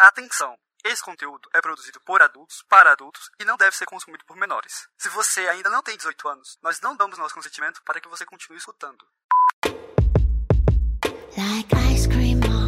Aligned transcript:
Atenção! 0.00 0.56
Esse 0.82 1.02
conteúdo 1.02 1.46
é 1.52 1.60
produzido 1.60 2.00
por 2.00 2.22
adultos, 2.22 2.64
para 2.66 2.92
adultos 2.92 3.30
e 3.38 3.44
não 3.44 3.58
deve 3.58 3.76
ser 3.76 3.84
consumido 3.84 4.24
por 4.24 4.34
menores. 4.34 4.88
Se 4.96 5.10
você 5.10 5.40
ainda 5.40 5.68
não 5.68 5.82
tem 5.82 5.94
18 5.94 6.26
anos, 6.26 6.58
nós 6.62 6.80
não 6.80 6.96
damos 6.96 7.18
nosso 7.18 7.34
consentimento 7.34 7.82
para 7.84 8.00
que 8.00 8.08
você 8.08 8.24
continue 8.24 8.56
escutando. 8.56 9.04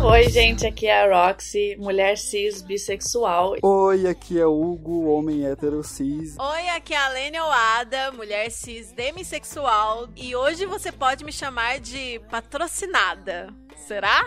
Oi, 0.05 0.29
gente, 0.29 0.67
aqui 0.67 0.87
é 0.87 1.05
a 1.05 1.29
Roxy, 1.29 1.75
mulher 1.79 2.19
cis 2.19 2.61
bissexual. 2.61 3.57
Oi, 3.63 4.07
aqui 4.07 4.39
é 4.39 4.45
o 4.45 4.53
Hugo, 4.53 5.07
homem 5.07 5.47
hétero 5.47 5.83
cis. 5.83 6.37
Oi, 6.39 6.69
aqui 6.69 6.93
é 6.93 6.99
a 6.99 7.09
Lene 7.09 7.41
Oada, 7.41 8.13
mulher 8.13 8.51
cis 8.51 8.93
demissexual. 8.93 10.07
E 10.15 10.37
hoje 10.37 10.67
você 10.67 10.93
pode 10.93 11.25
me 11.25 11.33
chamar 11.33 11.81
de 11.81 12.19
patrocinada. 12.31 13.49
Será? 13.89 14.23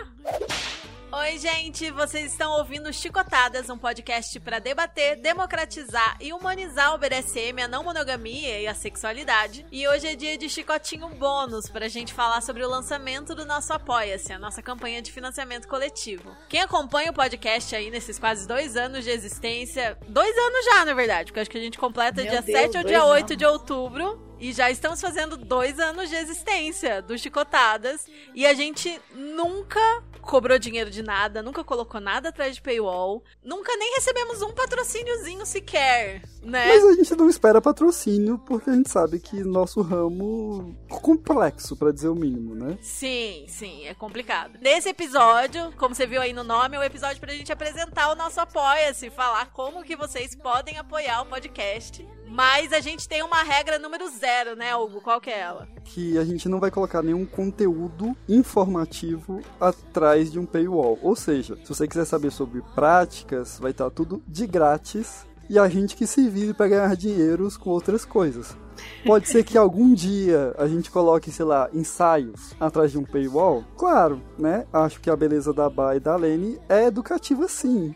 Oi, 1.12 1.38
gente, 1.38 1.88
vocês 1.92 2.32
estão 2.32 2.58
ouvindo 2.58 2.92
Chicotadas, 2.92 3.70
um 3.70 3.78
podcast 3.78 4.38
para 4.40 4.58
debater, 4.58 5.16
democratizar 5.16 6.16
e 6.20 6.32
humanizar 6.32 6.94
o 6.94 6.98
BDSM, 6.98 7.62
a 7.62 7.68
não 7.68 7.84
monogamia 7.84 8.60
e 8.60 8.66
a 8.66 8.74
sexualidade. 8.74 9.64
E 9.70 9.86
hoje 9.86 10.08
é 10.08 10.16
dia 10.16 10.36
de 10.36 10.48
chicotinho 10.48 11.08
bônus 11.10 11.70
pra 11.70 11.88
gente 11.88 12.12
falar 12.12 12.40
sobre 12.40 12.64
o 12.64 12.68
lançamento 12.68 13.36
do 13.36 13.46
nosso 13.46 13.72
Apoia-se, 13.72 14.32
a 14.32 14.38
nossa 14.38 14.60
campanha 14.60 15.00
de 15.00 15.12
financiamento 15.12 15.68
coletivo. 15.68 16.36
Quem 16.48 16.60
acompanha 16.60 17.12
o 17.12 17.14
podcast 17.14 17.74
aí 17.74 17.88
nesses 17.88 18.18
quase 18.18 18.46
dois 18.46 18.76
aanos 18.76 19.04
de 19.04 19.10
existência, 19.10 19.96
dois 20.08 20.36
anos 20.36 20.64
já, 20.64 20.84
na 20.84 20.92
verdade, 20.92 21.30
porque 21.30 21.40
acho 21.40 21.50
que 21.50 21.58
a 21.58 21.62
gente 21.62 21.78
completa 21.78 22.20
Meu 22.20 22.30
dia 22.30 22.42
Deus, 22.42 22.58
7 22.58 22.78
ou 22.78 22.84
dia 22.84 23.04
8 23.04 23.26
anos. 23.26 23.36
de 23.36 23.46
outubro. 23.46 24.25
E 24.38 24.52
já 24.52 24.70
estamos 24.70 25.00
fazendo 25.00 25.36
dois 25.36 25.78
anos 25.78 26.08
de 26.08 26.16
existência 26.16 27.00
do 27.00 27.16
Chicotadas. 27.18 28.06
E 28.34 28.46
a 28.46 28.54
gente 28.54 29.00
nunca 29.14 29.80
cobrou 30.26 30.58
dinheiro 30.58 30.90
de 30.90 31.02
nada, 31.02 31.42
nunca 31.42 31.62
colocou 31.62 32.00
nada 32.00 32.28
atrás 32.28 32.56
de 32.56 32.60
paywall, 32.60 33.22
nunca 33.44 33.74
nem 33.76 33.94
recebemos 33.94 34.42
um 34.42 34.52
patrocíniozinho 34.52 35.46
sequer, 35.46 36.22
né? 36.42 36.66
Mas 36.66 36.84
a 36.84 36.92
gente 36.94 37.14
não 37.14 37.30
espera 37.30 37.62
patrocínio 37.62 38.36
porque 38.38 38.68
a 38.68 38.74
gente 38.74 38.90
sabe 38.90 39.20
que 39.20 39.44
nosso 39.44 39.80
ramo 39.82 40.76
é 40.90 40.94
complexo, 40.94 41.76
pra 41.76 41.92
dizer 41.92 42.08
o 42.08 42.14
mínimo, 42.14 42.54
né? 42.56 42.76
Sim, 42.82 43.46
sim, 43.48 43.86
é 43.86 43.94
complicado. 43.94 44.58
Nesse 44.60 44.88
episódio, 44.88 45.72
como 45.76 45.94
você 45.94 46.06
viu 46.06 46.20
aí 46.20 46.32
no 46.32 46.42
nome, 46.42 46.76
é 46.76 46.80
o 46.80 46.84
episódio 46.84 47.20
pra 47.20 47.32
gente 47.32 47.52
apresentar 47.52 48.10
o 48.10 48.16
nosso 48.16 48.40
Apoia-se, 48.40 49.10
falar 49.10 49.52
como 49.52 49.84
que 49.84 49.94
vocês 49.94 50.34
podem 50.34 50.76
apoiar 50.76 51.22
o 51.22 51.26
podcast. 51.26 52.06
Mas 52.28 52.72
a 52.72 52.80
gente 52.80 53.08
tem 53.08 53.22
uma 53.22 53.42
regra 53.42 53.78
número 53.78 54.08
zero, 54.08 54.56
né, 54.56 54.74
Hugo? 54.74 55.00
Qual 55.00 55.20
que 55.20 55.30
é 55.30 55.38
ela? 55.38 55.68
Que 55.84 56.18
a 56.18 56.24
gente 56.24 56.48
não 56.48 56.58
vai 56.58 56.70
colocar 56.70 57.02
nenhum 57.02 57.24
conteúdo 57.24 58.16
informativo 58.28 59.40
atrás 59.60 60.30
de 60.30 60.38
um 60.38 60.44
paywall. 60.44 60.98
Ou 61.02 61.14
seja, 61.14 61.56
se 61.62 61.68
você 61.68 61.86
quiser 61.86 62.04
saber 62.04 62.32
sobre 62.32 62.62
práticas, 62.74 63.58
vai 63.58 63.70
estar 63.70 63.90
tudo 63.90 64.22
de 64.26 64.46
grátis. 64.46 65.26
E 65.48 65.58
a 65.58 65.68
gente 65.68 65.94
que 65.94 66.08
se 66.08 66.28
vire 66.28 66.52
para 66.52 66.68
ganhar 66.68 66.96
dinheiros 66.96 67.56
com 67.56 67.70
outras 67.70 68.04
coisas. 68.04 68.56
Pode 69.04 69.28
ser 69.28 69.44
que 69.44 69.56
algum 69.56 69.94
dia 69.94 70.54
a 70.58 70.66
gente 70.66 70.90
coloque, 70.90 71.30
sei 71.30 71.44
lá, 71.44 71.70
ensaios 71.72 72.54
atrás 72.58 72.90
de 72.90 72.98
um 72.98 73.04
paywall. 73.04 73.64
Claro, 73.76 74.20
né? 74.38 74.66
Acho 74.72 75.00
que 75.00 75.08
a 75.08 75.16
beleza 75.16 75.52
da 75.52 75.70
Ba 75.70 75.96
e 75.96 76.00
da 76.00 76.16
Lene 76.16 76.58
é 76.68 76.86
educativa 76.86 77.46
sim. 77.48 77.94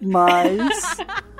Mas 0.00 0.96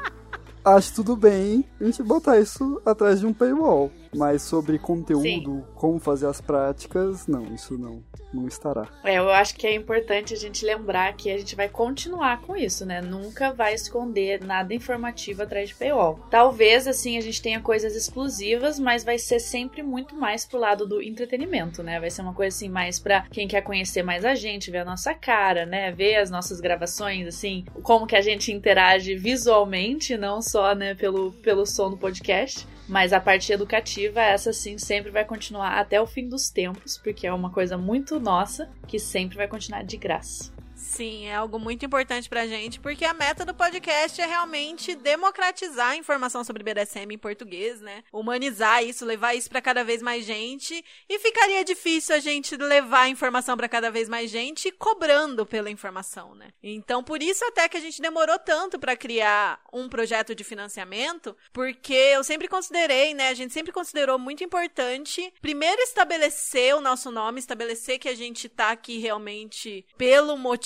acho 0.66 0.94
tudo 0.94 1.14
bem 1.14 1.64
a 1.80 1.84
gente 1.84 2.02
botar 2.02 2.38
isso 2.40 2.80
atrás 2.84 3.20
de 3.20 3.26
um 3.26 3.32
paywall. 3.32 3.90
Mas 4.16 4.42
sobre 4.42 4.78
conteúdo, 4.78 5.66
como 5.74 5.98
fazer 5.98 6.26
as 6.26 6.40
práticas, 6.40 7.26
não, 7.26 7.54
isso 7.54 7.76
não, 7.76 8.02
não 8.32 8.48
estará. 8.48 8.88
É, 9.04 9.18
eu 9.18 9.30
acho 9.30 9.54
que 9.54 9.66
é 9.66 9.74
importante 9.74 10.32
a 10.32 10.36
gente 10.36 10.64
lembrar 10.64 11.14
que 11.14 11.30
a 11.30 11.38
gente 11.38 11.54
vai 11.54 11.68
continuar 11.68 12.40
com 12.40 12.56
isso, 12.56 12.86
né? 12.86 13.00
Nunca 13.00 13.52
vai 13.52 13.74
esconder 13.74 14.42
nada 14.42 14.74
informativo 14.74 15.42
atrás 15.42 15.68
de 15.68 15.74
paywall. 15.74 16.20
Talvez, 16.30 16.86
assim, 16.86 17.18
a 17.18 17.20
gente 17.20 17.42
tenha 17.42 17.60
coisas 17.60 17.94
exclusivas, 17.94 18.78
mas 18.78 19.04
vai 19.04 19.18
ser 19.18 19.40
sempre 19.40 19.82
muito 19.82 20.14
mais 20.14 20.44
pro 20.44 20.58
lado 20.58 20.86
do 20.86 21.02
entretenimento, 21.02 21.82
né? 21.82 22.00
Vai 22.00 22.10
ser 22.10 22.22
uma 22.22 22.34
coisa, 22.34 22.56
assim, 22.56 22.68
mais 22.68 22.98
pra 22.98 23.22
quem 23.30 23.46
quer 23.46 23.62
conhecer 23.62 24.02
mais 24.02 24.24
a 24.24 24.34
gente, 24.34 24.70
ver 24.70 24.78
a 24.78 24.84
nossa 24.84 25.14
cara, 25.14 25.66
né? 25.66 25.92
Ver 25.92 26.16
as 26.16 26.30
nossas 26.30 26.60
gravações, 26.60 27.26
assim, 27.26 27.64
como 27.82 28.06
que 28.06 28.16
a 28.16 28.20
gente 28.20 28.52
interage 28.52 29.14
visualmente, 29.14 30.16
não 30.16 30.40
só, 30.40 30.74
né, 30.74 30.94
pelo, 30.94 31.32
pelo 31.32 31.66
som 31.66 31.90
do 31.90 31.96
podcast. 31.96 32.66
Mas 32.88 33.12
a 33.12 33.20
parte 33.20 33.52
educativa, 33.52 34.20
essa 34.20 34.52
sim, 34.52 34.78
sempre 34.78 35.10
vai 35.10 35.24
continuar 35.24 35.78
até 35.78 36.00
o 36.00 36.06
fim 36.06 36.28
dos 36.28 36.48
tempos, 36.48 36.96
porque 36.98 37.26
é 37.26 37.32
uma 37.32 37.50
coisa 37.50 37.76
muito 37.76 38.20
nossa 38.20 38.70
que 38.86 38.98
sempre 38.98 39.36
vai 39.36 39.48
continuar 39.48 39.82
de 39.82 39.96
graça. 39.96 40.55
Sim, 40.76 41.26
é 41.26 41.34
algo 41.34 41.58
muito 41.58 41.86
importante 41.86 42.28
pra 42.28 42.46
gente, 42.46 42.78
porque 42.78 43.02
a 43.06 43.14
meta 43.14 43.46
do 43.46 43.54
podcast 43.54 44.20
é 44.20 44.26
realmente 44.26 44.94
democratizar 44.94 45.92
a 45.92 45.96
informação 45.96 46.44
sobre 46.44 46.62
BDSM 46.62 47.14
em 47.14 47.18
português, 47.18 47.80
né? 47.80 48.04
Humanizar 48.12 48.84
isso, 48.84 49.02
levar 49.06 49.34
isso 49.34 49.48
pra 49.48 49.62
cada 49.62 49.82
vez 49.82 50.02
mais 50.02 50.26
gente. 50.26 50.84
E 51.08 51.18
ficaria 51.18 51.64
difícil 51.64 52.14
a 52.14 52.18
gente 52.18 52.54
levar 52.56 53.04
a 53.04 53.08
informação 53.08 53.56
pra 53.56 53.70
cada 53.70 53.90
vez 53.90 54.06
mais 54.06 54.30
gente 54.30 54.70
cobrando 54.70 55.46
pela 55.46 55.70
informação, 55.70 56.34
né? 56.34 56.48
Então, 56.62 57.02
por 57.02 57.22
isso 57.22 57.42
até 57.46 57.70
que 57.70 57.78
a 57.78 57.80
gente 57.80 58.02
demorou 58.02 58.38
tanto 58.38 58.78
pra 58.78 58.94
criar 58.94 59.58
um 59.72 59.88
projeto 59.88 60.34
de 60.34 60.44
financiamento, 60.44 61.34
porque 61.54 61.94
eu 61.94 62.22
sempre 62.22 62.48
considerei, 62.48 63.14
né? 63.14 63.30
A 63.30 63.34
gente 63.34 63.54
sempre 63.54 63.72
considerou 63.72 64.18
muito 64.18 64.44
importante 64.44 65.32
primeiro 65.40 65.80
estabelecer 65.80 66.76
o 66.76 66.82
nosso 66.82 67.10
nome, 67.10 67.40
estabelecer 67.40 67.98
que 67.98 68.10
a 68.10 68.14
gente 68.14 68.46
tá 68.46 68.72
aqui 68.72 68.98
realmente 68.98 69.86
pelo 69.96 70.36
motivo 70.36 70.65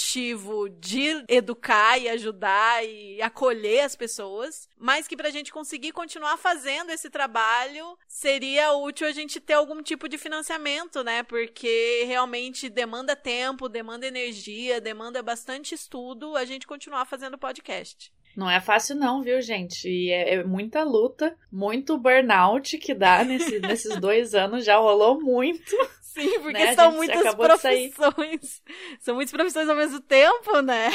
de 0.78 1.24
educar 1.28 1.98
e 1.98 2.08
ajudar 2.08 2.84
e 2.84 3.20
acolher 3.22 3.80
as 3.80 3.94
pessoas, 3.96 4.68
mas 4.78 5.06
que 5.06 5.16
pra 5.16 5.30
gente 5.30 5.52
conseguir 5.52 5.92
continuar 5.92 6.36
fazendo 6.36 6.90
esse 6.90 7.10
trabalho, 7.10 7.96
seria 8.08 8.72
útil 8.72 9.06
a 9.06 9.12
gente 9.12 9.40
ter 9.40 9.54
algum 9.54 9.82
tipo 9.82 10.08
de 10.08 10.18
financiamento, 10.18 11.02
né? 11.04 11.22
Porque 11.22 12.04
realmente 12.06 12.68
demanda 12.68 13.14
tempo, 13.14 13.68
demanda 13.68 14.06
energia, 14.06 14.80
demanda 14.80 15.22
bastante 15.22 15.74
estudo 15.74 16.36
a 16.36 16.44
gente 16.44 16.66
continuar 16.66 17.04
fazendo 17.04 17.38
podcast. 17.38 18.12
Não 18.36 18.48
é 18.48 18.60
fácil 18.60 18.94
não, 18.94 19.22
viu, 19.22 19.42
gente? 19.42 19.88
E 19.88 20.10
é, 20.12 20.34
é 20.34 20.44
muita 20.44 20.84
luta, 20.84 21.36
muito 21.50 21.98
burnout 21.98 22.78
que 22.78 22.94
dá 22.94 23.24
nesse- 23.24 23.58
nesses 23.60 23.98
dois 23.98 24.34
anos, 24.34 24.64
já 24.64 24.76
rolou 24.78 25.20
muito. 25.20 25.76
Sim, 26.12 26.40
porque 26.40 26.58
Né, 26.58 26.74
são 26.74 26.92
muitas 26.92 27.34
profissões. 27.34 28.62
São 29.00 29.14
muitas 29.14 29.32
profissões 29.32 29.68
ao 29.68 29.76
mesmo 29.76 30.00
tempo, 30.00 30.60
né? 30.60 30.90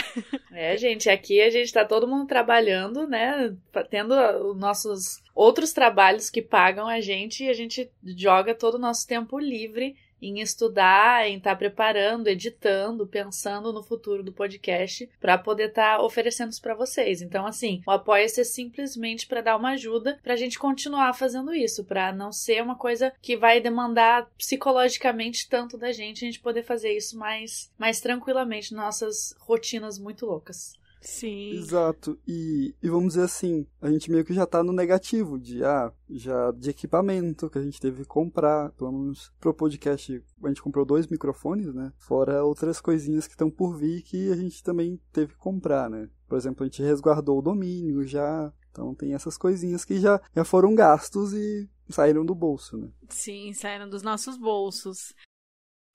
É, 0.51 0.75
gente, 0.77 1.09
aqui 1.09 1.41
a 1.41 1.49
gente 1.49 1.71
tá 1.71 1.85
todo 1.85 2.07
mundo 2.07 2.27
trabalhando, 2.27 3.07
né? 3.07 3.55
Tendo 3.89 4.13
os 4.13 4.57
nossos 4.57 5.21
outros 5.33 5.71
trabalhos 5.71 6.29
que 6.29 6.41
pagam 6.41 6.87
a 6.87 6.99
gente 6.99 7.45
e 7.45 7.49
a 7.49 7.53
gente 7.53 7.89
joga 8.17 8.53
todo 8.53 8.75
o 8.75 8.79
nosso 8.79 9.07
tempo 9.07 9.39
livre 9.39 9.95
em 10.21 10.39
estudar, 10.39 11.27
em 11.27 11.37
estar 11.37 11.55
preparando, 11.55 12.27
editando, 12.27 13.07
pensando 13.07 13.71
no 13.71 13.83
futuro 13.83 14.23
do 14.23 14.31
podcast 14.31 15.09
para 15.19 15.37
poder 15.37 15.69
estar 15.69 16.01
oferecendo 16.01 16.51
isso 16.51 16.61
para 16.61 16.75
vocês. 16.75 17.21
Então, 17.21 17.45
assim, 17.45 17.81
o 17.85 17.91
apoia-se 17.91 18.41
é 18.41 18.43
simplesmente 18.43 19.27
para 19.27 19.41
dar 19.41 19.57
uma 19.57 19.71
ajuda 19.71 20.19
para 20.23 20.33
a 20.33 20.37
gente 20.37 20.57
continuar 20.59 21.13
fazendo 21.13 21.53
isso, 21.53 21.83
para 21.83 22.11
não 22.11 22.31
ser 22.31 22.61
uma 22.61 22.75
coisa 22.75 23.13
que 23.21 23.37
vai 23.37 23.59
demandar 23.59 24.29
psicologicamente 24.37 25.49
tanto 25.49 25.77
da 25.77 25.91
gente, 25.91 26.23
a 26.23 26.27
gente 26.27 26.39
poder 26.39 26.63
fazer 26.63 26.91
isso 26.91 27.17
mais, 27.17 27.71
mais 27.77 27.99
tranquilamente 27.99 28.73
nossas 28.73 29.35
rotinas 29.39 29.99
muito 29.99 30.25
loucas. 30.25 30.73
Sim. 31.05 31.51
Exato. 31.51 32.19
E, 32.27 32.75
e 32.81 32.89
vamos 32.89 33.13
dizer 33.13 33.25
assim, 33.25 33.65
a 33.79 33.89
gente 33.89 34.11
meio 34.11 34.25
que 34.25 34.33
já 34.33 34.45
tá 34.45 34.63
no 34.63 34.73
negativo 34.73 35.39
de, 35.39 35.63
ah, 35.63 35.93
já 36.09 36.51
de 36.51 36.71
equipamento 36.71 37.49
que 37.49 37.59
a 37.59 37.61
gente 37.61 37.79
teve 37.79 38.01
que 38.01 38.07
comprar. 38.07 38.71
Pelo 38.71 38.91
menos 38.91 39.31
pro 39.39 39.53
podcast, 39.53 40.21
a 40.43 40.47
gente 40.47 40.61
comprou 40.61 40.83
dois 40.83 41.07
microfones, 41.07 41.73
né? 41.73 41.93
Fora 41.97 42.43
outras 42.43 42.81
coisinhas 42.81 43.27
que 43.27 43.33
estão 43.33 43.49
por 43.49 43.77
vir 43.77 44.01
que 44.01 44.31
a 44.31 44.35
gente 44.35 44.63
também 44.63 44.99
teve 45.13 45.33
que 45.33 45.39
comprar, 45.39 45.89
né? 45.89 46.09
Por 46.27 46.37
exemplo, 46.37 46.63
a 46.63 46.67
gente 46.67 46.81
resguardou 46.81 47.37
o 47.37 47.41
domínio 47.41 48.03
já. 48.03 48.51
Então 48.71 48.93
tem 48.93 49.13
essas 49.13 49.37
coisinhas 49.37 49.85
que 49.85 49.99
já, 49.99 50.19
já 50.35 50.43
foram 50.43 50.73
gastos 50.73 51.33
e 51.33 51.69
saíram 51.87 52.25
do 52.25 52.33
bolso, 52.33 52.77
né? 52.77 52.89
Sim, 53.09 53.53
saíram 53.53 53.87
dos 53.87 54.01
nossos 54.01 54.37
bolsos. 54.37 55.13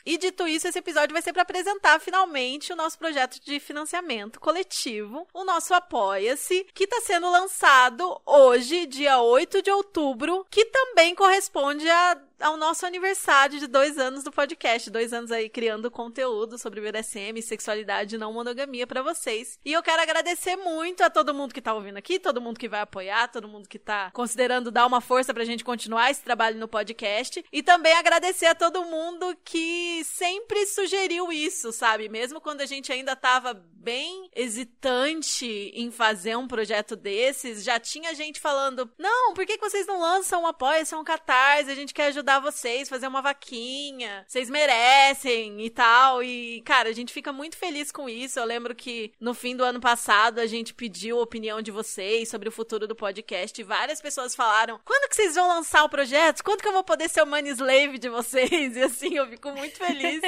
E 0.04 0.16
dito 0.16 0.46
isso, 0.48 0.66
esse 0.66 0.78
episódio 0.78 1.12
vai 1.12 1.22
ser 1.22 1.32
para 1.32 1.42
apresentar 1.42 2.00
finalmente 2.00 2.72
o 2.72 2.76
nosso 2.76 2.98
projeto 2.98 3.38
de 3.44 3.60
financiamento 3.60 4.40
coletivo, 4.40 5.26
o 5.32 5.44
nosso 5.44 5.74
Apoia-se, 5.74 6.66
que 6.74 6.84
está 6.84 7.00
sendo 7.00 7.30
lançado 7.30 8.20
hoje, 8.24 8.86
dia 8.86 9.20
8 9.20 9.62
de 9.62 9.70
outubro, 9.70 10.46
que 10.50 10.64
também 10.66 11.14
corresponde 11.14 11.88
a 11.88 12.18
ao 12.40 12.56
nosso 12.56 12.86
aniversário 12.86 13.58
de 13.58 13.66
dois 13.66 13.98
anos 13.98 14.24
do 14.24 14.32
podcast. 14.32 14.90
Dois 14.90 15.12
anos 15.12 15.30
aí 15.30 15.48
criando 15.48 15.90
conteúdo 15.90 16.58
sobre 16.58 16.80
BDSM, 16.80 17.40
sexualidade 17.42 18.14
e 18.14 18.18
não 18.18 18.32
monogamia 18.32 18.86
para 18.86 19.02
vocês. 19.02 19.58
E 19.64 19.72
eu 19.72 19.82
quero 19.82 20.02
agradecer 20.02 20.56
muito 20.56 21.02
a 21.02 21.10
todo 21.10 21.34
mundo 21.34 21.54
que 21.54 21.60
tá 21.60 21.74
ouvindo 21.74 21.96
aqui, 21.96 22.18
todo 22.18 22.40
mundo 22.40 22.58
que 22.58 22.68
vai 22.68 22.80
apoiar, 22.80 23.28
todo 23.28 23.48
mundo 23.48 23.68
que 23.68 23.78
tá 23.78 24.10
considerando 24.12 24.70
dar 24.70 24.86
uma 24.86 25.00
força 25.00 25.34
pra 25.34 25.44
gente 25.44 25.64
continuar 25.64 26.10
esse 26.10 26.22
trabalho 26.22 26.58
no 26.58 26.68
podcast. 26.68 27.44
E 27.52 27.62
também 27.62 27.92
agradecer 27.92 28.46
a 28.46 28.54
todo 28.54 28.84
mundo 28.84 29.36
que 29.44 30.02
sempre 30.04 30.66
sugeriu 30.66 31.32
isso, 31.32 31.72
sabe? 31.72 32.08
Mesmo 32.08 32.40
quando 32.40 32.62
a 32.62 32.66
gente 32.66 32.92
ainda 32.92 33.14
tava 33.14 33.54
bem 33.54 34.30
hesitante 34.34 35.46
em 35.74 35.90
fazer 35.90 36.36
um 36.36 36.46
projeto 36.46 36.94
desses, 36.94 37.64
já 37.64 37.80
tinha 37.80 38.14
gente 38.14 38.40
falando: 38.40 38.90
não, 38.98 39.34
por 39.34 39.46
que, 39.46 39.56
que 39.56 39.68
vocês 39.68 39.86
não 39.86 40.00
lançam 40.00 40.42
um 40.42 40.46
apoio, 40.46 40.84
são 40.84 41.00
um 41.00 41.04
catarse? 41.04 41.70
A 41.70 41.74
gente 41.74 41.94
quer 41.94 42.06
ajudar 42.06 42.29
vocês, 42.38 42.88
fazer 42.88 43.08
uma 43.08 43.22
vaquinha, 43.22 44.24
vocês 44.26 44.48
merecem 44.48 45.60
e 45.60 45.70
tal. 45.70 46.22
E, 46.22 46.62
cara, 46.62 46.88
a 46.88 46.92
gente 46.92 47.12
fica 47.12 47.32
muito 47.32 47.56
feliz 47.56 47.90
com 47.90 48.08
isso. 48.08 48.38
Eu 48.38 48.44
lembro 48.44 48.74
que 48.74 49.12
no 49.18 49.34
fim 49.34 49.56
do 49.56 49.64
ano 49.64 49.80
passado 49.80 50.38
a 50.38 50.46
gente 50.46 50.72
pediu 50.74 51.18
a 51.18 51.22
opinião 51.22 51.60
de 51.60 51.70
vocês 51.70 52.28
sobre 52.28 52.48
o 52.48 52.52
futuro 52.52 52.86
do 52.86 52.94
podcast 52.94 53.60
e 53.60 53.64
várias 53.64 54.00
pessoas 54.00 54.34
falaram: 54.34 54.78
quando 54.84 55.08
que 55.08 55.16
vocês 55.16 55.34
vão 55.34 55.48
lançar 55.48 55.84
o 55.84 55.88
projeto? 55.88 56.42
Quando 56.44 56.60
que 56.62 56.68
eu 56.68 56.72
vou 56.72 56.84
poder 56.84 57.08
ser 57.08 57.22
o 57.22 57.26
money 57.26 57.52
slave 57.52 57.98
de 57.98 58.08
vocês? 58.08 58.50
E 58.80 58.82
assim, 58.82 59.16
eu 59.16 59.26
fico 59.26 59.50
muito 59.52 59.76
feliz 59.76 60.20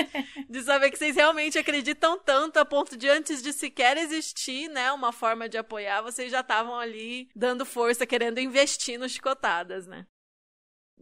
de 0.49 0.63
saber 0.63 0.91
que 0.91 0.99
vocês 0.99 1.17
realmente 1.17 1.59
acreditam 1.59 2.19
tanto 2.19 2.59
a 2.59 2.65
ponto 2.65 2.97
de 2.97 3.09
antes 3.09 3.43
de 3.43 3.53
sequer 3.53 3.97
existir, 3.97 4.69
né, 4.69 4.93
uma 4.93 5.13
forma 5.13 5.49
de 5.49 5.59
apoiar, 5.59 6.03
vocês 6.03 6.31
já 6.31 6.41
estavam 6.41 6.79
ali 6.79 7.29
dando 7.35 7.65
força, 7.65 8.07
querendo 8.07 8.41
investir 8.41 8.99
no 8.99 9.09
Chicotadas, 9.09 9.87
né? 9.87 10.07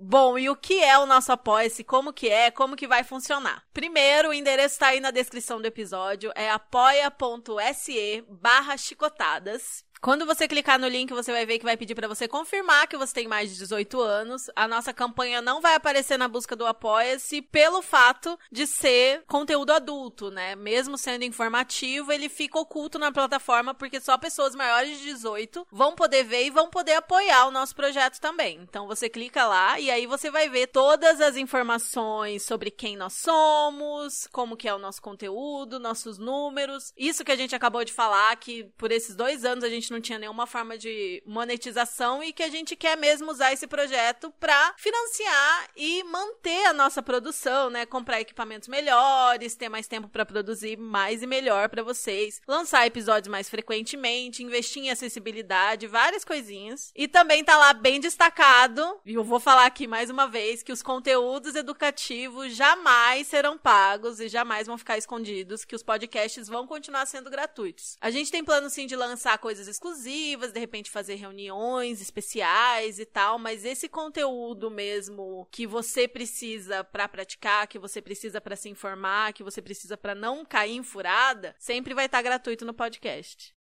Bom, 0.03 0.39
e 0.39 0.49
o 0.49 0.57
que 0.57 0.83
é 0.83 0.99
o 0.99 1.05
nosso 1.05 1.31
Apoia-se? 1.31 1.85
Como 1.85 2.11
que 2.11 2.31
é? 2.31 2.51
Como 2.51 2.75
que 2.75 2.87
vai 2.87 3.05
funcionar? 3.05 3.63
Primeiro, 3.71 4.31
o 4.31 4.33
endereço 4.33 4.77
está 4.77 4.87
aí 4.87 4.99
na 4.99 5.11
descrição 5.11 5.61
do 5.61 5.67
episódio, 5.67 6.33
é 6.35 6.51
apoia.se 6.51 8.25
barra 8.27 8.79
chicotadas. 8.79 9.85
Quando 10.03 10.25
você 10.25 10.49
clicar 10.49 10.79
no 10.79 10.89
link, 10.89 11.13
você 11.13 11.31
vai 11.31 11.45
ver 11.45 11.59
que 11.59 11.65
vai 11.65 11.77
pedir 11.77 11.95
para 11.95 12.09
você 12.09 12.27
confirmar 12.27 12.89
que 12.89 12.97
você 12.97 13.13
tem 13.13 13.29
mais 13.29 13.51
de 13.51 13.59
18 13.59 14.01
anos. 14.01 14.49
A 14.57 14.67
nossa 14.67 14.95
campanha 14.95 15.43
não 15.43 15.61
vai 15.61 15.75
aparecer 15.75 16.17
na 16.17 16.27
busca 16.27 16.57
do 16.57 16.65
Apoia-se 16.65 17.43
pelo 17.43 17.83
fato 17.83 18.39
de 18.51 18.67
ser 18.67 19.23
conteúdo 19.27 19.75
adulto, 19.75 20.31
né? 20.31 20.57
Mesmo 20.57 20.97
sendo 20.97 21.25
informativo, 21.25 22.11
ele 22.11 22.31
fica 22.31 22.59
oculto 22.59 22.99
na 22.99 23.13
plataforma 23.13 23.75
porque 23.75 24.01
só 24.01 24.17
pessoas 24.17 24.55
maiores 24.55 24.99
de 24.99 25.05
18 25.05 25.67
vão 25.71 25.95
poder 25.95 26.25
ver 26.25 26.47
e 26.47 26.51
vão 26.51 26.71
poder 26.71 26.95
apoiar 26.95 27.47
o 27.47 27.51
nosso 27.51 27.77
projeto 27.77 28.19
também. 28.21 28.59
Então 28.63 28.87
você 28.87 29.07
clica 29.07 29.47
lá 29.47 29.79
e 29.79 29.91
aí 29.91 30.07
você 30.07 30.31
vai 30.31 30.49
ver 30.49 30.69
todas 30.69 31.21
as 31.21 31.37
informações 31.37 32.43
sobre 32.43 32.71
quem 32.71 32.97
nós 32.97 33.13
somos, 33.13 34.27
como 34.33 34.57
que 34.57 34.67
é 34.67 34.75
o 34.75 34.79
nosso 34.79 35.03
conteúdo, 35.03 35.79
nossos 35.79 36.17
números. 36.17 36.95
Isso 36.97 37.23
que 37.23 37.33
a 37.33 37.37
gente 37.37 37.55
acabou 37.55 37.85
de 37.85 37.93
falar 37.93 38.35
que 38.37 38.65
por 38.79 38.91
esses 38.91 39.15
dois 39.15 39.45
anos 39.45 39.63
a 39.63 39.69
gente 39.69 39.90
não 39.93 40.01
tinha 40.01 40.19
nenhuma 40.19 40.47
forma 40.47 40.77
de 40.77 41.23
monetização 41.27 42.23
e 42.23 42.33
que 42.33 42.43
a 42.43 42.49
gente 42.49 42.77
quer 42.77 42.97
mesmo 42.97 43.31
usar 43.31 43.53
esse 43.53 43.67
projeto 43.67 44.33
para 44.39 44.75
financiar 44.77 45.69
e 45.77 46.03
manter 46.05 46.67
a 46.67 46.73
nossa 46.73 47.03
produção, 47.03 47.71
né? 47.71 47.87
Comprar 47.87 48.21
equipamentos 48.21 48.69
melhores, 48.69 49.55
ter 49.55 49.69
mais 49.69 49.87
tempo 49.87 50.09
para 50.09 50.27
produzir 50.27 50.77
mais 50.77 51.23
e 51.23 51.27
melhor 51.27 51.69
para 51.69 51.83
vocês, 51.83 52.41
lançar 52.47 52.87
episódios 52.87 53.31
mais 53.31 53.49
frequentemente, 53.49 54.43
investir 54.43 54.83
em 54.83 54.91
acessibilidade, 54.91 55.87
várias 55.87 56.25
coisinhas. 56.25 56.93
E 56.95 57.09
também 57.09 57.45
tá 57.45 57.57
lá 57.57 57.73
bem 57.73 58.01
destacado, 58.01 59.01
e 59.05 59.15
eu 59.15 59.25
vou 59.25 59.41
falar 59.41 59.67
aqui 59.67 59.87
mais 59.87 60.11
uma 60.11 60.27
vez 60.27 60.63
que 60.63 60.73
os 60.73 60.83
conteúdos 60.83 61.55
educativos 61.55 62.55
jamais 62.55 63.27
serão 63.27 63.59
pagos 63.59 64.21
e 64.21 64.29
jamais 64.29 64.67
vão 64.67 64.79
ficar 64.79 64.99
escondidos, 64.99 65.65
que 65.65 65.75
os 65.75 65.83
podcasts 65.83 66.49
vão 66.49 66.67
continuar 66.67 67.07
sendo 67.07 67.31
gratuitos. 67.31 67.97
A 68.01 68.11
gente 68.11 68.31
tem 68.31 68.45
plano 68.45 68.71
sim 68.71 68.87
de 68.87 68.97
lançar 68.97 69.39
coisas 69.39 69.69
exclusivas, 69.81 70.53
de 70.53 70.61
repente 70.61 70.91
fazer 70.91 71.15
reuniões 71.15 72.03
especiais 72.03 72.99
e 72.99 73.07
tal, 73.07 73.39
mas 73.39 73.65
esse 73.65 73.89
conteúdo 73.89 74.71
mesmo 74.71 75.49
que 75.51 75.67
você 75.67 76.07
precisa 76.07 76.85
para 76.85 77.09
praticar, 77.09 77.67
que 77.67 77.79
você 77.79 78.03
precisa 78.03 78.43
para 78.43 78.57
se 78.57 78.69
informar, 78.69 79.33
que 79.33 79.43
você 79.43 79.63
precisa 79.63 79.97
para 79.97 80.15
não 80.15 80.45
cair 80.45 80.77
em 80.77 80.83
furada, 80.83 81.55
sempre 81.59 81.95
vai 81.95 82.05
estar 82.05 82.19
tá 82.19 82.23
gratuito 82.23 82.67
no 82.67 82.75
podcast. 82.75 83.55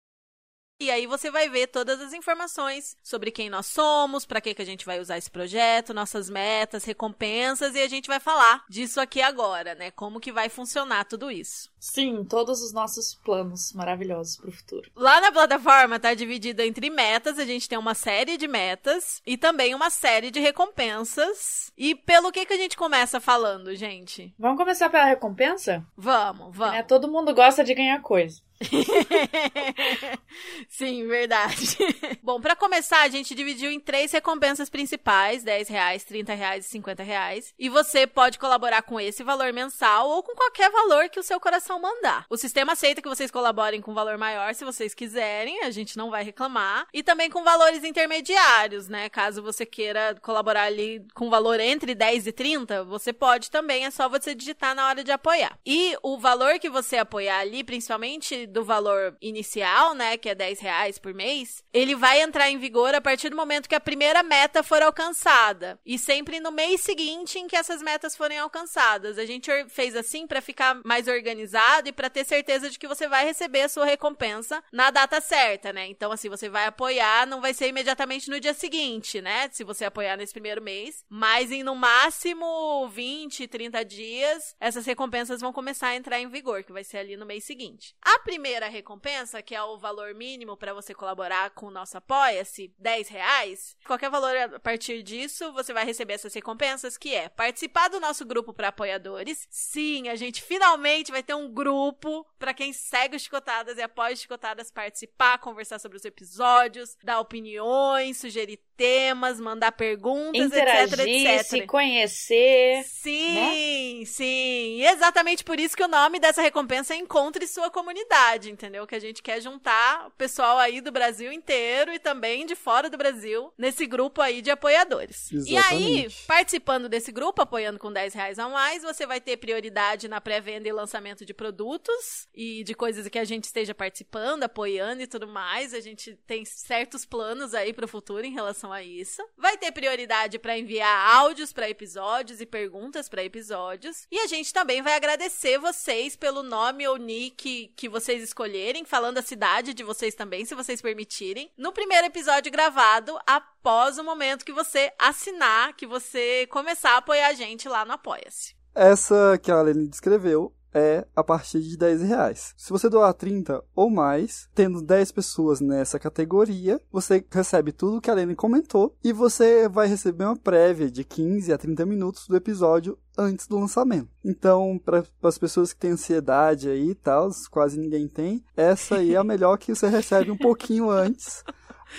E 0.80 0.90
aí 0.90 1.06
você 1.06 1.30
vai 1.30 1.46
ver 1.46 1.66
todas 1.66 2.00
as 2.00 2.14
informações 2.14 2.96
sobre 3.02 3.30
quem 3.30 3.50
nós 3.50 3.66
somos, 3.66 4.24
para 4.24 4.40
que 4.40 4.54
que 4.54 4.62
a 4.62 4.64
gente 4.64 4.86
vai 4.86 4.98
usar 4.98 5.18
esse 5.18 5.30
projeto, 5.30 5.92
nossas 5.92 6.30
metas, 6.30 6.84
recompensas 6.84 7.74
e 7.74 7.80
a 7.82 7.86
gente 7.86 8.06
vai 8.06 8.18
falar 8.18 8.64
disso 8.66 8.98
aqui 8.98 9.20
agora, 9.20 9.74
né? 9.74 9.90
Como 9.90 10.18
que 10.18 10.32
vai 10.32 10.48
funcionar 10.48 11.04
tudo 11.04 11.30
isso. 11.30 11.70
Sim, 11.78 12.24
todos 12.24 12.62
os 12.62 12.72
nossos 12.72 13.14
planos 13.14 13.74
maravilhosos 13.74 14.38
pro 14.38 14.50
futuro. 14.50 14.90
Lá 14.96 15.20
na 15.20 15.30
plataforma 15.30 16.00
tá 16.00 16.14
dividido 16.14 16.62
entre 16.62 16.88
metas, 16.88 17.38
a 17.38 17.44
gente 17.44 17.68
tem 17.68 17.78
uma 17.78 17.94
série 17.94 18.38
de 18.38 18.48
metas 18.48 19.20
e 19.26 19.36
também 19.36 19.74
uma 19.74 19.90
série 19.90 20.30
de 20.30 20.40
recompensas. 20.40 21.70
E 21.76 21.94
pelo 21.94 22.32
que 22.32 22.46
que 22.46 22.54
a 22.54 22.58
gente 22.58 22.76
começa 22.76 23.20
falando, 23.20 23.76
gente? 23.76 24.34
Vamos 24.38 24.56
começar 24.56 24.88
pela 24.88 25.04
recompensa? 25.04 25.84
Vamos, 25.94 26.56
vamos. 26.56 26.76
É, 26.76 26.82
todo 26.82 27.10
mundo 27.10 27.34
gosta 27.34 27.62
de 27.62 27.74
ganhar 27.74 28.00
coisa. 28.00 28.40
Sim, 30.68 31.06
verdade. 31.06 31.76
Bom, 32.22 32.40
para 32.40 32.54
começar, 32.54 33.02
a 33.02 33.08
gente 33.08 33.34
dividiu 33.34 33.70
em 33.70 33.80
três 33.80 34.12
recompensas 34.12 34.68
principais: 34.68 35.42
10 35.42 35.68
reais, 35.68 36.04
30 36.04 36.34
reais 36.34 36.66
e 36.66 36.68
50 36.68 37.02
reais. 37.02 37.54
E 37.58 37.68
você 37.68 38.06
pode 38.06 38.38
colaborar 38.38 38.82
com 38.82 39.00
esse 39.00 39.22
valor 39.22 39.52
mensal 39.52 40.08
ou 40.08 40.22
com 40.22 40.34
qualquer 40.34 40.70
valor 40.70 41.08
que 41.08 41.18
o 41.18 41.22
seu 41.22 41.40
coração 41.40 41.80
mandar. 41.80 42.26
O 42.28 42.36
sistema 42.36 42.72
aceita 42.72 43.00
que 43.00 43.08
vocês 43.08 43.30
colaborem 43.30 43.80
com 43.80 43.94
valor 43.94 44.18
maior 44.18 44.54
se 44.54 44.64
vocês 44.64 44.94
quiserem, 44.94 45.64
a 45.64 45.70
gente 45.70 45.96
não 45.96 46.10
vai 46.10 46.22
reclamar. 46.22 46.86
E 46.92 47.02
também 47.02 47.30
com 47.30 47.42
valores 47.42 47.82
intermediários, 47.82 48.88
né? 48.88 49.08
Caso 49.08 49.42
você 49.42 49.64
queira 49.64 50.16
colaborar 50.20 50.64
ali 50.64 51.04
com 51.14 51.30
valor 51.30 51.58
entre 51.60 51.94
10 51.94 52.26
e 52.26 52.32
30, 52.32 52.84
você 52.84 53.12
pode 53.12 53.50
também, 53.50 53.86
é 53.86 53.90
só 53.90 54.08
você 54.08 54.34
digitar 54.34 54.74
na 54.74 54.88
hora 54.88 55.02
de 55.02 55.10
apoiar. 55.10 55.58
E 55.64 55.96
o 56.02 56.18
valor 56.18 56.58
que 56.58 56.68
você 56.68 56.98
apoiar 56.98 57.38
ali, 57.38 57.64
principalmente 57.64 58.49
do 58.50 58.64
valor 58.64 59.16
inicial, 59.20 59.94
né, 59.94 60.16
que 60.16 60.28
é 60.28 60.34
10 60.34 60.60
reais 60.60 60.98
por 60.98 61.14
mês, 61.14 61.64
ele 61.72 61.94
vai 61.94 62.20
entrar 62.20 62.50
em 62.50 62.58
vigor 62.58 62.94
a 62.94 63.00
partir 63.00 63.30
do 63.30 63.36
momento 63.36 63.68
que 63.68 63.74
a 63.74 63.80
primeira 63.80 64.22
meta 64.22 64.62
for 64.62 64.82
alcançada. 64.82 65.78
E 65.84 65.98
sempre 65.98 66.40
no 66.40 66.50
mês 66.50 66.80
seguinte 66.80 67.38
em 67.38 67.46
que 67.46 67.56
essas 67.56 67.82
metas 67.82 68.16
forem 68.16 68.38
alcançadas. 68.38 69.18
A 69.18 69.24
gente 69.24 69.50
fez 69.68 69.96
assim 69.96 70.26
para 70.26 70.40
ficar 70.40 70.80
mais 70.84 71.08
organizado 71.08 71.88
e 71.88 71.92
para 71.92 72.10
ter 72.10 72.24
certeza 72.24 72.68
de 72.68 72.78
que 72.78 72.88
você 72.88 73.08
vai 73.08 73.24
receber 73.24 73.62
a 73.62 73.68
sua 73.68 73.84
recompensa 73.84 74.62
na 74.72 74.90
data 74.90 75.20
certa, 75.20 75.72
né? 75.72 75.86
Então, 75.86 76.12
assim, 76.12 76.28
você 76.28 76.48
vai 76.48 76.66
apoiar, 76.66 77.26
não 77.26 77.40
vai 77.40 77.54
ser 77.54 77.68
imediatamente 77.68 78.30
no 78.30 78.40
dia 78.40 78.54
seguinte, 78.54 79.20
né? 79.20 79.48
Se 79.50 79.64
você 79.64 79.84
apoiar 79.84 80.16
nesse 80.16 80.32
primeiro 80.32 80.62
mês, 80.62 81.04
mas 81.08 81.50
em 81.50 81.62
no 81.62 81.74
máximo 81.74 82.88
20, 82.88 83.46
30 83.46 83.84
dias, 83.84 84.56
essas 84.60 84.86
recompensas 84.86 85.40
vão 85.40 85.52
começar 85.52 85.88
a 85.88 85.96
entrar 85.96 86.20
em 86.20 86.28
vigor, 86.28 86.64
que 86.64 86.72
vai 86.72 86.84
ser 86.84 86.98
ali 86.98 87.16
no 87.16 87.26
mês 87.26 87.44
seguinte. 87.44 87.94
A 88.02 88.18
primeira 88.40 88.68
recompensa, 88.70 89.42
que 89.42 89.54
é 89.54 89.62
o 89.62 89.76
valor 89.76 90.14
mínimo 90.14 90.56
para 90.56 90.72
você 90.72 90.94
colaborar 90.94 91.50
com 91.50 91.66
o 91.66 91.70
nosso 91.70 91.98
Apoia-se, 91.98 92.72
10 92.78 93.08
reais, 93.08 93.76
qualquer 93.84 94.08
valor 94.08 94.34
a 94.34 94.58
partir 94.58 95.02
disso, 95.02 95.52
você 95.52 95.74
vai 95.74 95.84
receber 95.84 96.14
essas 96.14 96.32
recompensas, 96.32 96.96
que 96.96 97.14
é 97.14 97.28
participar 97.28 97.88
do 97.88 98.00
nosso 98.00 98.24
grupo 98.24 98.54
para 98.54 98.68
apoiadores. 98.68 99.46
Sim, 99.50 100.08
a 100.08 100.16
gente 100.16 100.42
finalmente 100.42 101.12
vai 101.12 101.22
ter 101.22 101.34
um 101.34 101.52
grupo 101.52 102.26
para 102.38 102.54
quem 102.54 102.72
segue 102.72 103.16
os 103.16 103.22
Chicotadas 103.22 103.76
e 103.76 103.82
apoia 103.82 104.14
os 104.14 104.20
Chicotadas 104.20 104.70
participar, 104.70 105.36
conversar 105.36 105.78
sobre 105.78 105.98
os 105.98 106.04
episódios, 106.06 106.96
dar 107.04 107.20
opiniões, 107.20 108.16
sugerir 108.16 108.58
temas, 108.80 109.38
mandar 109.38 109.72
perguntas, 109.72 110.46
Interagir, 110.46 111.00
etc, 111.00 111.06
etc. 111.06 111.46
se 111.46 111.66
conhecer. 111.66 112.82
Sim, 112.84 113.98
né? 113.98 114.06
sim. 114.06 114.82
exatamente 114.82 115.44
por 115.44 115.60
isso 115.60 115.76
que 115.76 115.82
o 115.82 115.88
nome 115.88 116.18
dessa 116.18 116.40
recompensa 116.40 116.94
é 116.94 116.96
Encontre 116.96 117.46
Sua 117.46 117.70
Comunidade, 117.70 118.29
entendeu? 118.38 118.86
Que 118.86 118.94
a 118.94 119.00
gente 119.00 119.22
quer 119.22 119.40
juntar 119.40 120.08
o 120.08 120.10
pessoal 120.12 120.58
aí 120.58 120.80
do 120.80 120.92
Brasil 120.92 121.32
inteiro 121.32 121.92
e 121.92 121.98
também 121.98 122.46
de 122.46 122.54
fora 122.54 122.90
do 122.90 122.96
Brasil 122.96 123.52
nesse 123.56 123.86
grupo 123.86 124.20
aí 124.20 124.42
de 124.42 124.50
apoiadores. 124.50 125.32
Exatamente. 125.32 125.52
E 125.52 125.56
aí, 125.58 126.10
participando 126.26 126.88
desse 126.88 127.10
grupo, 127.10 127.42
apoiando 127.42 127.78
com 127.78 127.92
10 127.92 128.14
reais 128.14 128.38
a 128.38 128.48
mais, 128.48 128.82
você 128.82 129.06
vai 129.06 129.20
ter 129.20 129.36
prioridade 129.36 130.08
na 130.08 130.20
pré-venda 130.20 130.68
e 130.68 130.72
lançamento 130.72 131.24
de 131.24 131.34
produtos 131.34 132.28
e 132.34 132.62
de 132.64 132.74
coisas 132.74 133.08
que 133.08 133.18
a 133.18 133.24
gente 133.24 133.44
esteja 133.44 133.74
participando, 133.74 134.44
apoiando 134.44 135.02
e 135.02 135.06
tudo 135.06 135.26
mais. 135.26 135.74
A 135.74 135.80
gente 135.80 136.14
tem 136.26 136.44
certos 136.44 137.04
planos 137.04 137.54
aí 137.54 137.72
pro 137.72 137.88
futuro 137.88 138.24
em 138.24 138.32
relação 138.32 138.72
a 138.72 138.82
isso. 138.82 139.22
Vai 139.36 139.56
ter 139.56 139.72
prioridade 139.72 140.38
para 140.38 140.58
enviar 140.58 141.16
áudios 141.16 141.52
para 141.52 141.68
episódios 141.68 142.40
e 142.40 142.46
perguntas 142.46 143.08
para 143.08 143.24
episódios. 143.24 144.06
E 144.10 144.18
a 144.18 144.26
gente 144.26 144.52
também 144.52 144.82
vai 144.82 144.94
agradecer 144.94 145.58
vocês 145.58 146.16
pelo 146.16 146.42
nome 146.42 146.86
ou 146.86 146.96
nick 146.96 147.72
que 147.76 147.88
vocês 147.88 148.19
escolherem, 148.22 148.84
falando 148.84 149.18
a 149.18 149.22
cidade 149.22 149.74
de 149.74 149.82
vocês 149.82 150.14
também, 150.14 150.44
se 150.44 150.54
vocês 150.54 150.80
permitirem. 150.80 151.50
No 151.56 151.72
primeiro 151.72 152.06
episódio 152.06 152.52
gravado 152.52 153.18
após 153.26 153.98
o 153.98 154.04
momento 154.04 154.44
que 154.44 154.52
você 154.52 154.92
assinar, 154.98 155.74
que 155.74 155.86
você 155.86 156.46
começar 156.48 156.92
a 156.92 156.96
apoiar 156.98 157.28
a 157.28 157.34
gente 157.34 157.68
lá 157.68 157.84
no 157.84 157.92
Apoia-se. 157.92 158.54
Essa 158.74 159.38
que 159.42 159.50
a 159.50 159.60
Aline 159.60 159.88
descreveu 159.88 160.54
é 160.72 161.06
a 161.14 161.22
partir 161.22 161.60
de 161.60 161.76
10 161.76 162.02
reais. 162.02 162.54
Se 162.56 162.70
você 162.70 162.88
doar 162.88 163.12
30 163.14 163.62
ou 163.74 163.90
mais, 163.90 164.48
tendo 164.54 164.82
10 164.82 165.12
pessoas 165.12 165.60
nessa 165.60 165.98
categoria, 165.98 166.80
você 166.90 167.24
recebe 167.30 167.72
tudo 167.72 168.00
que 168.00 168.10
a 168.10 168.14
Lene 168.14 168.34
comentou 168.34 168.94
e 169.02 169.12
você 169.12 169.68
vai 169.68 169.86
receber 169.86 170.24
uma 170.24 170.36
prévia 170.36 170.90
de 170.90 171.04
15 171.04 171.52
a 171.52 171.58
30 171.58 171.86
minutos 171.86 172.26
do 172.26 172.36
episódio 172.36 172.98
antes 173.18 173.46
do 173.46 173.58
lançamento. 173.58 174.08
Então, 174.24 174.80
para 174.82 175.04
as 175.22 175.38
pessoas 175.38 175.72
que 175.72 175.80
têm 175.80 175.92
ansiedade 175.92 176.68
aí 176.68 176.90
e 176.90 176.94
tal, 176.94 177.30
quase 177.50 177.78
ninguém 177.78 178.08
tem, 178.08 178.42
essa 178.56 178.96
aí 178.96 179.14
é 179.14 179.18
a 179.18 179.24
melhor 179.24 179.58
que 179.58 179.74
você 179.74 179.88
recebe 179.88 180.30
um 180.30 180.36
pouquinho 180.36 180.90
antes 180.90 181.44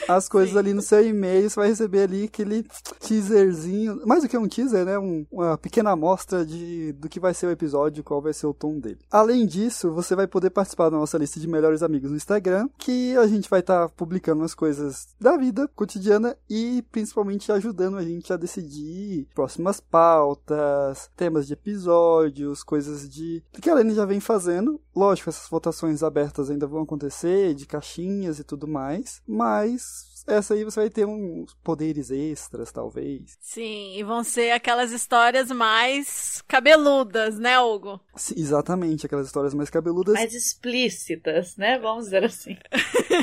as 0.07 0.27
coisas 0.27 0.53
Sim. 0.53 0.59
ali 0.59 0.73
no 0.73 0.81
seu 0.81 1.05
e-mail, 1.05 1.49
você 1.49 1.59
vai 1.59 1.69
receber 1.69 2.03
ali 2.03 2.23
aquele 2.25 2.65
teaserzinho, 2.99 4.01
mais 4.05 4.23
do 4.23 4.29
que 4.29 4.37
um 4.37 4.47
teaser, 4.47 4.85
né? 4.85 4.97
Um, 4.97 5.25
uma 5.31 5.57
pequena 5.57 5.91
amostra 5.91 6.45
de, 6.45 6.93
do 6.93 7.09
que 7.09 7.19
vai 7.19 7.33
ser 7.33 7.47
o 7.47 7.51
episódio, 7.51 8.03
qual 8.03 8.21
vai 8.21 8.33
ser 8.33 8.47
o 8.47 8.53
tom 8.53 8.79
dele. 8.79 8.99
Além 9.09 9.45
disso, 9.45 9.91
você 9.91 10.15
vai 10.15 10.27
poder 10.27 10.49
participar 10.49 10.89
da 10.89 10.97
nossa 10.97 11.17
lista 11.17 11.39
de 11.39 11.47
melhores 11.47 11.83
amigos 11.83 12.11
no 12.11 12.17
Instagram, 12.17 12.69
que 12.77 13.15
a 13.17 13.27
gente 13.27 13.49
vai 13.49 13.59
estar 13.59 13.87
tá 13.87 13.93
publicando 13.95 14.43
as 14.43 14.53
coisas 14.53 15.07
da 15.19 15.37
vida 15.37 15.67
cotidiana 15.75 16.35
e 16.49 16.83
principalmente 16.91 17.51
ajudando 17.51 17.97
a 17.97 18.03
gente 18.03 18.31
a 18.31 18.37
decidir 18.37 19.27
próximas 19.33 19.79
pautas, 19.79 21.09
temas 21.15 21.47
de 21.47 21.53
episódios, 21.53 22.63
coisas 22.63 23.09
de. 23.09 23.43
que 23.61 23.69
a 23.69 23.75
Lene 23.75 23.93
já 23.93 24.05
vem 24.05 24.19
fazendo. 24.19 24.79
Lógico, 24.95 25.29
essas 25.29 25.49
votações 25.49 26.03
abertas 26.03 26.49
ainda 26.49 26.67
vão 26.67 26.81
acontecer, 26.81 27.53
de 27.53 27.65
caixinhas 27.65 28.39
e 28.39 28.43
tudo 28.43 28.67
mais, 28.67 29.21
mas 29.25 29.80
essa 30.27 30.53
aí 30.53 30.63
você 30.63 30.79
vai 30.79 30.89
ter 30.89 31.05
uns 31.05 31.53
poderes 31.63 32.11
extras, 32.11 32.71
talvez. 32.71 33.37
Sim, 33.39 33.95
e 33.97 34.03
vão 34.03 34.23
ser 34.23 34.51
aquelas 34.51 34.91
histórias 34.91 35.49
mais 35.51 36.41
cabeludas, 36.47 37.37
né, 37.39 37.59
Hugo? 37.59 37.99
Sim, 38.15 38.35
exatamente, 38.37 39.05
aquelas 39.05 39.27
histórias 39.27 39.53
mais 39.53 39.69
cabeludas. 39.69 40.13
Mais 40.13 40.33
explícitas, 40.33 41.57
né? 41.57 41.79
Vamos 41.79 42.05
dizer 42.05 42.23
assim. 42.23 42.57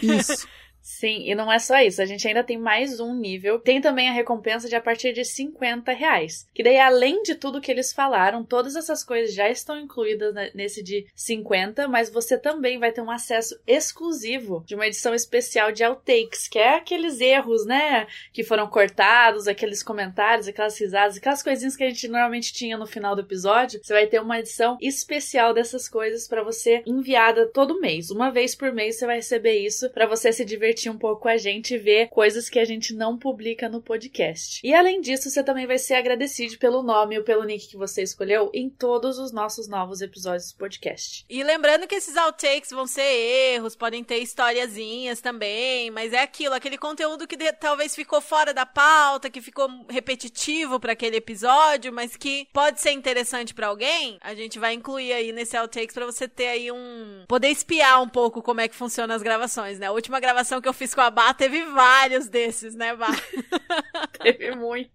Isso. 0.02 0.46
Sim, 0.88 1.30
e 1.30 1.34
não 1.34 1.52
é 1.52 1.58
só 1.58 1.78
isso, 1.82 2.00
a 2.00 2.06
gente 2.06 2.26
ainda 2.26 2.42
tem 2.42 2.56
mais 2.56 2.98
um 2.98 3.14
nível. 3.14 3.60
Tem 3.60 3.78
também 3.78 4.08
a 4.08 4.12
recompensa 4.12 4.70
de 4.70 4.74
a 4.74 4.80
partir 4.80 5.12
de 5.12 5.22
50 5.22 5.92
reais. 5.92 6.48
Que 6.54 6.62
daí, 6.62 6.78
além 6.78 7.22
de 7.22 7.34
tudo 7.34 7.60
que 7.60 7.70
eles 7.70 7.92
falaram, 7.92 8.42
todas 8.42 8.74
essas 8.74 9.04
coisas 9.04 9.34
já 9.34 9.50
estão 9.50 9.78
incluídas 9.78 10.34
nesse 10.54 10.82
de 10.82 11.06
50, 11.14 11.86
mas 11.88 12.08
você 12.08 12.38
também 12.38 12.78
vai 12.78 12.90
ter 12.90 13.02
um 13.02 13.10
acesso 13.10 13.60
exclusivo 13.66 14.64
de 14.66 14.74
uma 14.74 14.86
edição 14.86 15.14
especial 15.14 15.70
de 15.70 15.84
outtakes, 15.84 16.48
que 16.48 16.58
é 16.58 16.76
aqueles 16.76 17.20
erros, 17.20 17.66
né? 17.66 18.06
Que 18.32 18.42
foram 18.42 18.66
cortados, 18.66 19.46
aqueles 19.46 19.82
comentários, 19.82 20.48
aquelas 20.48 20.80
risadas, 20.80 21.18
aquelas 21.18 21.42
coisinhas 21.42 21.76
que 21.76 21.84
a 21.84 21.88
gente 21.90 22.08
normalmente 22.08 22.50
tinha 22.50 22.78
no 22.78 22.86
final 22.86 23.14
do 23.14 23.20
episódio. 23.20 23.78
Você 23.82 23.92
vai 23.92 24.06
ter 24.06 24.22
uma 24.22 24.38
edição 24.38 24.78
especial 24.80 25.52
dessas 25.52 25.86
coisas 25.86 26.26
para 26.26 26.42
você 26.42 26.82
enviada 26.86 27.46
todo 27.46 27.78
mês. 27.78 28.10
Uma 28.10 28.30
vez 28.30 28.54
por 28.54 28.72
mês 28.72 28.96
você 28.96 29.04
vai 29.04 29.16
receber 29.16 29.58
isso 29.58 29.90
para 29.90 30.06
você 30.06 30.32
se 30.32 30.46
divertir 30.46 30.77
divertir 30.78 30.90
um 30.90 30.98
pouco 30.98 31.28
a 31.28 31.36
gente 31.36 31.74
e 31.74 31.78
ver 31.78 32.08
coisas 32.08 32.48
que 32.48 32.58
a 32.58 32.64
gente 32.64 32.94
não 32.94 33.18
publica 33.18 33.68
no 33.68 33.82
podcast. 33.82 34.60
E 34.64 34.72
além 34.72 35.00
disso, 35.00 35.28
você 35.28 35.42
também 35.42 35.66
vai 35.66 35.78
ser 35.78 35.94
agradecido 35.94 36.56
pelo 36.58 36.82
nome 36.82 37.18
ou 37.18 37.24
pelo 37.24 37.44
nick 37.44 37.68
que 37.68 37.76
você 37.76 38.02
escolheu 38.02 38.50
em 38.54 38.70
todos 38.70 39.18
os 39.18 39.32
nossos 39.32 39.68
novos 39.68 40.00
episódios 40.00 40.52
do 40.52 40.58
podcast. 40.58 41.24
E 41.28 41.42
lembrando 41.42 41.86
que 41.86 41.96
esses 41.96 42.16
outtakes 42.16 42.70
vão 42.70 42.86
ser 42.86 43.02
erros, 43.02 43.74
podem 43.74 44.04
ter 44.04 44.18
historiazinhas 44.18 45.20
também, 45.20 45.90
mas 45.90 46.12
é 46.12 46.22
aquilo, 46.22 46.54
aquele 46.54 46.78
conteúdo 46.78 47.26
que 47.26 47.36
de, 47.36 47.52
talvez 47.52 47.94
ficou 47.94 48.20
fora 48.20 48.54
da 48.54 48.64
pauta, 48.64 49.30
que 49.30 49.40
ficou 49.40 49.68
repetitivo 49.88 50.78
para 50.78 50.92
aquele 50.92 51.16
episódio, 51.16 51.92
mas 51.92 52.16
que 52.16 52.46
pode 52.52 52.80
ser 52.80 52.92
interessante 52.92 53.52
para 53.54 53.66
alguém, 53.66 54.18
a 54.20 54.34
gente 54.34 54.58
vai 54.58 54.74
incluir 54.74 55.12
aí 55.12 55.32
nesse 55.32 55.56
outtakes 55.56 55.94
para 55.94 56.06
você 56.06 56.28
ter 56.28 56.48
aí 56.48 56.70
um 56.70 57.24
poder 57.26 57.48
espiar 57.48 58.00
um 58.02 58.08
pouco 58.08 58.42
como 58.42 58.60
é 58.60 58.68
que 58.68 58.74
funciona 58.74 59.14
as 59.14 59.22
gravações, 59.22 59.78
né? 59.78 59.86
A 59.86 59.92
última 59.92 60.20
gravação 60.20 60.60
que 60.60 60.67
que 60.68 60.70
eu 60.70 60.74
fiz 60.74 60.94
com 60.94 61.00
a 61.00 61.10
Bá, 61.10 61.32
teve 61.32 61.64
vários 61.64 62.28
desses, 62.28 62.74
né, 62.74 62.94
Bá? 62.94 63.08
teve 64.20 64.54
muito. 64.54 64.90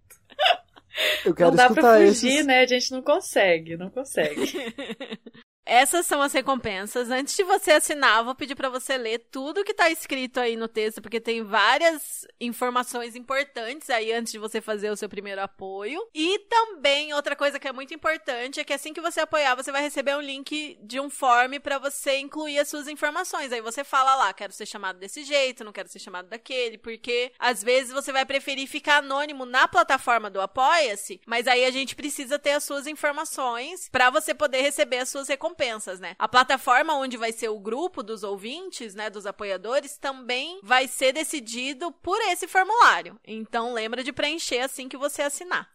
Eu 1.26 1.34
quero 1.34 1.50
não 1.50 1.56
dá 1.56 1.70
pra 1.72 1.98
fugir, 1.98 2.30
esses... 2.30 2.46
né? 2.46 2.62
A 2.62 2.68
gente 2.68 2.92
não 2.92 3.02
consegue, 3.02 3.76
não 3.76 3.90
consegue. 3.90 4.52
Essas 5.66 6.06
são 6.06 6.22
as 6.22 6.34
recompensas. 6.34 7.10
Antes 7.10 7.36
de 7.36 7.44
você 7.44 7.72
assinar, 7.72 8.24
vou 8.24 8.36
pedir 8.36 8.56
para 8.56 8.70
você 8.70 8.98
ler 8.98 9.20
tudo 9.32 9.64
que 9.64 9.74
tá 9.74 9.90
escrito 9.90 10.40
aí 10.40 10.58
no 10.58 10.68
texto, 10.68 11.02
porque 11.02 11.22
tem 11.22 11.42
várias 11.42 12.28
informações 12.40 13.16
importantes 13.16 13.90
aí 13.90 14.12
antes 14.12 14.34
de 14.34 14.40
você 14.40 14.60
fazer 14.60 14.90
o 14.92 14.98
seu 14.98 15.08
primeiro 15.08 15.42
apoio. 15.42 16.06
E 16.14 16.40
também 16.50 17.14
outra 17.14 17.36
coisa 17.36 17.60
que 17.60 17.68
é 17.68 17.72
muito 17.72 17.94
importante 17.94 18.60
é 18.60 18.64
que 18.64 18.74
assim 18.74 18.94
que 18.94 19.00
você 19.00 19.22
apoiar, 19.22 19.56
você 19.56 19.72
vai 19.72 19.82
receber 19.82 20.16
um 20.16 20.22
link 20.22 20.78
de 20.82 21.00
um 21.00 21.10
form 21.10 21.58
para 21.60 21.78
você 21.78 22.18
incluir 22.18 22.60
as 22.60 22.68
suas 22.68 22.88
informações. 22.88 23.54
Aí 23.54 23.62
você 23.62 23.84
fala 23.84 24.16
lá, 24.16 24.34
quero 24.34 24.52
ser 24.52 24.66
chamado 24.66 25.00
desse 25.00 25.24
jeito, 25.24 25.64
não 25.64 25.72
quero 25.72 25.88
ser 25.88 26.00
chamado 26.00 26.28
daquele, 26.28 26.78
porque 26.78 27.32
às 27.40 27.64
vezes 27.64 27.94
você 27.94 28.12
vai 28.12 28.26
preferir 28.26 28.68
ficar 28.68 28.98
anônimo 28.98 29.46
na 29.46 29.68
plataforma 29.68 30.30
do 30.30 30.42
Apoia-se, 30.42 31.22
mas 31.26 31.48
aí 31.48 31.64
a 31.64 31.72
gente 31.72 31.96
precisa 31.96 32.38
ter 32.38 32.52
as 32.52 32.66
suas 32.66 32.86
informações 32.86 33.88
para 33.90 34.10
você 34.10 34.34
poder 34.34 34.62
receber 34.62 34.98
as 34.98 35.10
suas 35.10 35.30
recompensas 35.30 35.53
recompensas, 35.54 36.00
né? 36.00 36.16
A 36.18 36.28
plataforma 36.28 36.96
onde 36.96 37.16
vai 37.16 37.32
ser 37.32 37.50
o 37.50 37.60
grupo 37.60 38.04
dos 38.04 38.24
ouvintes, 38.24 38.96
né, 38.96 39.10
dos 39.10 39.26
apoiadores, 39.26 39.98
também 39.98 40.60
vai 40.64 40.88
ser 40.88 41.14
decidido 41.14 41.92
por 41.92 42.20
esse 42.22 42.48
formulário. 42.48 43.20
Então 43.26 43.74
lembra 43.74 44.04
de 44.04 44.12
preencher 44.12 44.60
assim 44.60 44.90
que 44.90 44.98
você 44.98 45.22
assinar. 45.22 45.73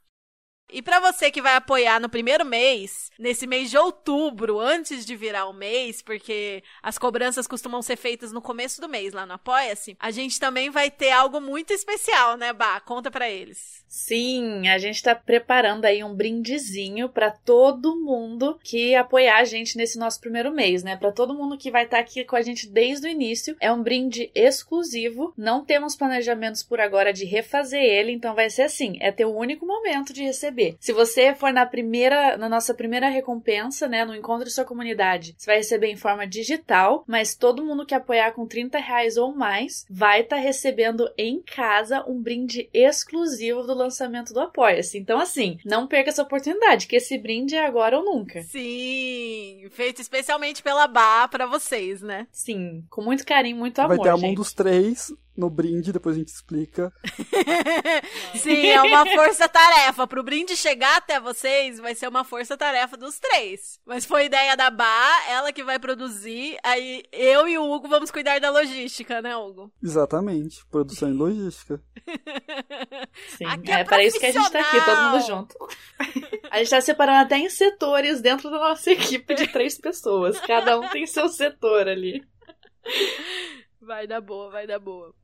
E 0.71 0.83
para 0.83 1.01
você 1.01 1.31
que 1.31 1.41
vai 1.41 1.55
apoiar 1.55 1.99
no 1.99 2.11
primeiro 2.11 2.45
mês, 2.45 3.11
nesse 3.19 3.47
mês 3.47 3.71
de 3.71 3.79
outubro, 3.79 4.61
antes 4.61 5.07
de 5.07 5.17
virar 5.17 5.47
o 5.47 5.53
mês, 5.55 6.03
porque 6.03 6.63
as 6.83 6.99
cobranças 6.99 7.47
costumam 7.47 7.81
ser 7.81 7.97
feitas 7.97 8.33
no 8.33 8.43
começo 8.43 8.79
do 8.81 8.89
mês 8.89 9.15
lá 9.15 9.25
no 9.25 9.33
Apoia-se, 9.33 9.97
a 9.99 10.11
gente 10.11 10.39
também 10.39 10.69
vai 10.69 10.91
ter 10.91 11.11
algo 11.11 11.41
muito 11.41 11.73
especial, 11.73 12.37
né, 12.37 12.53
Bah? 12.53 12.81
Conta 12.81 13.11
para 13.11 13.31
eles. 13.31 13.83
Sim, 13.89 14.69
a 14.69 14.77
gente 14.77 15.03
tá 15.03 15.15
preparando 15.15 15.87
aí 15.87 16.05
um 16.05 16.15
brindezinho 16.15 17.09
para 17.09 17.31
todo 17.31 17.97
mundo 17.97 18.59
que 18.63 18.95
apoiar 18.95 19.39
a 19.39 19.45
gente 19.45 19.77
nesse 19.77 19.99
nosso 19.99 20.21
primeiro 20.21 20.53
mês, 20.53 20.83
né? 20.83 20.97
Para 20.97 21.13
todo 21.13 21.35
mundo 21.35 21.57
que 21.57 21.71
vai 21.71 21.85
estar 21.85 21.97
tá 21.97 22.03
aqui 22.03 22.25
com 22.25 22.37
a 22.37 22.43
gente 22.43 22.69
desde 22.69 23.07
o 23.07 23.11
início. 23.11 23.57
É 23.59 23.73
um 23.73 23.83
brinde 23.83 24.31
exclusivo. 24.35 25.33
Não 25.37 25.65
temos 25.65 25.97
planejamentos 25.97 26.63
por 26.63 26.81
agora 26.81 27.13
de 27.13 27.25
refazer 27.25 27.83
ele, 27.83 28.13
então 28.13 28.35
vai 28.35 28.51
ser 28.51 28.63
assim, 28.63 28.99
é 29.01 29.11
teu 29.11 29.35
único 29.35 29.65
momento 29.65 30.13
de 30.13 30.23
receber 30.23 30.58
receber. 30.59 30.77
Se 30.81 30.93
você 30.93 31.35
for 31.35 31.53
na 31.53 31.65
primeira, 31.65 32.37
na 32.37 32.49
nossa 32.49 32.75
primeira 32.75 33.09
recompensa, 33.09 33.87
né, 33.87 34.05
no 34.05 34.15
encontro 34.15 34.45
de 34.45 34.53
sua 34.53 34.65
comunidade, 34.65 35.35
você 35.39 35.47
vai 35.47 35.57
receber 35.59 35.89
em 35.89 35.97
forma 35.97 36.27
digital, 36.27 37.05
mas 37.07 37.35
todo 37.35 37.65
mundo 37.65 37.87
que 37.87 37.95
apoiar 37.95 38.33
com 38.33 38.47
30 38.47 38.79
reais 38.79 39.17
ou 39.17 39.35
mais 39.35 39.87
vai 39.89 40.21
estar 40.21 40.37
tá 40.37 40.43
recebendo 40.43 41.09
em 41.17 41.41
casa 41.41 42.05
um 42.07 42.21
brinde 42.21 42.69
exclusivo 42.73 43.63
do 43.63 43.75
lançamento 43.75 44.35
do 44.35 44.41
Apoia-se. 44.41 44.99
Então, 44.99 45.21
assim, 45.21 45.59
não 45.65 45.87
perca 45.87 46.11
essa 46.11 46.23
oportunidade, 46.23 46.87
que 46.87 46.97
esse 46.97 47.17
brinde 47.19 47.55
é 47.55 47.65
agora 47.65 47.99
ou 47.99 48.05
nunca. 48.05 48.43
Sim, 48.43 49.67
feito 49.71 50.01
especialmente 50.01 50.63
pela 50.63 50.87
Bá 50.87 51.29
para 51.29 51.47
vocês, 51.47 52.03
né? 52.03 52.27
Sim, 52.33 52.85
com 52.91 53.03
muito 53.03 53.25
carinho, 53.25 53.57
muito 53.57 53.79
amor. 53.79 53.97
Vai 53.97 54.05
ter 54.05 54.09
a 54.09 54.13
mão 54.13 54.21
gente. 54.21 54.37
dos 54.37 54.53
três 54.53 55.13
no 55.39 55.49
brinde, 55.49 55.93
depois 55.93 56.17
a 56.17 56.19
gente 56.19 56.29
explica. 56.29 56.93
Sim, 58.35 58.67
é 58.67 58.83
uma 58.83 59.07
força-tarefa. 59.07 60.05
Pro 60.05 60.25
brinde 60.25 60.57
chegar 60.57 60.97
até 60.97 61.21
vocês, 61.21 61.79
vai 61.79 61.95
ser 61.95 62.09
uma 62.09 62.25
força-tarefa 62.25 62.97
dos 62.97 63.21
três. 63.21 63.79
Mas 63.87 64.05
foi 64.05 64.25
ideia 64.25 64.57
da 64.57 64.69
Bá, 64.69 65.27
ela 65.29 65.53
que 65.53 65.63
vai 65.63 65.79
produzir, 65.79 66.59
aí 66.65 67.05
eu 67.13 67.49
e 67.49 67.57
o 67.57 67.71
Hugo 67.71 67.89
vamos 67.89 68.11
cuidar 68.11 68.41
da 68.41 68.51
logística, 68.51 69.23
né, 69.23 69.37
Hugo? 69.37 69.73
Exatamente, 69.81 70.67
produção 70.67 71.09
e 71.09 71.13
logística. 71.13 71.81
Sim, 73.39 73.45
aqui 73.45 73.71
é, 73.71 73.81
é 73.81 73.85
para 73.85 74.03
isso 74.03 74.19
que 74.19 74.27
a 74.27 74.33
gente 74.33 74.51
tá 74.51 74.61
aqui, 74.61 74.85
todo 74.85 75.03
mundo 75.03 75.25
junto. 75.25 75.57
A 76.51 76.59
gente 76.59 76.71
tá 76.71 76.81
separando 76.81 77.21
até 77.21 77.39
em 77.39 77.49
setores 77.49 78.21
dentro 78.21 78.51
da 78.51 78.59
nossa 78.59 78.91
equipe 78.91 79.37
de 79.37 79.47
três 79.47 79.79
pessoas. 79.79 80.41
Cada 80.41 80.81
um 80.81 80.89
tem 80.89 81.07
seu 81.07 81.29
setor 81.29 81.87
ali. 81.87 82.27
Vai 83.81 84.07
dar 84.09 84.21
boa, 84.21 84.51
vai 84.51 84.67
dar 84.67 84.81
boa. 84.81 85.15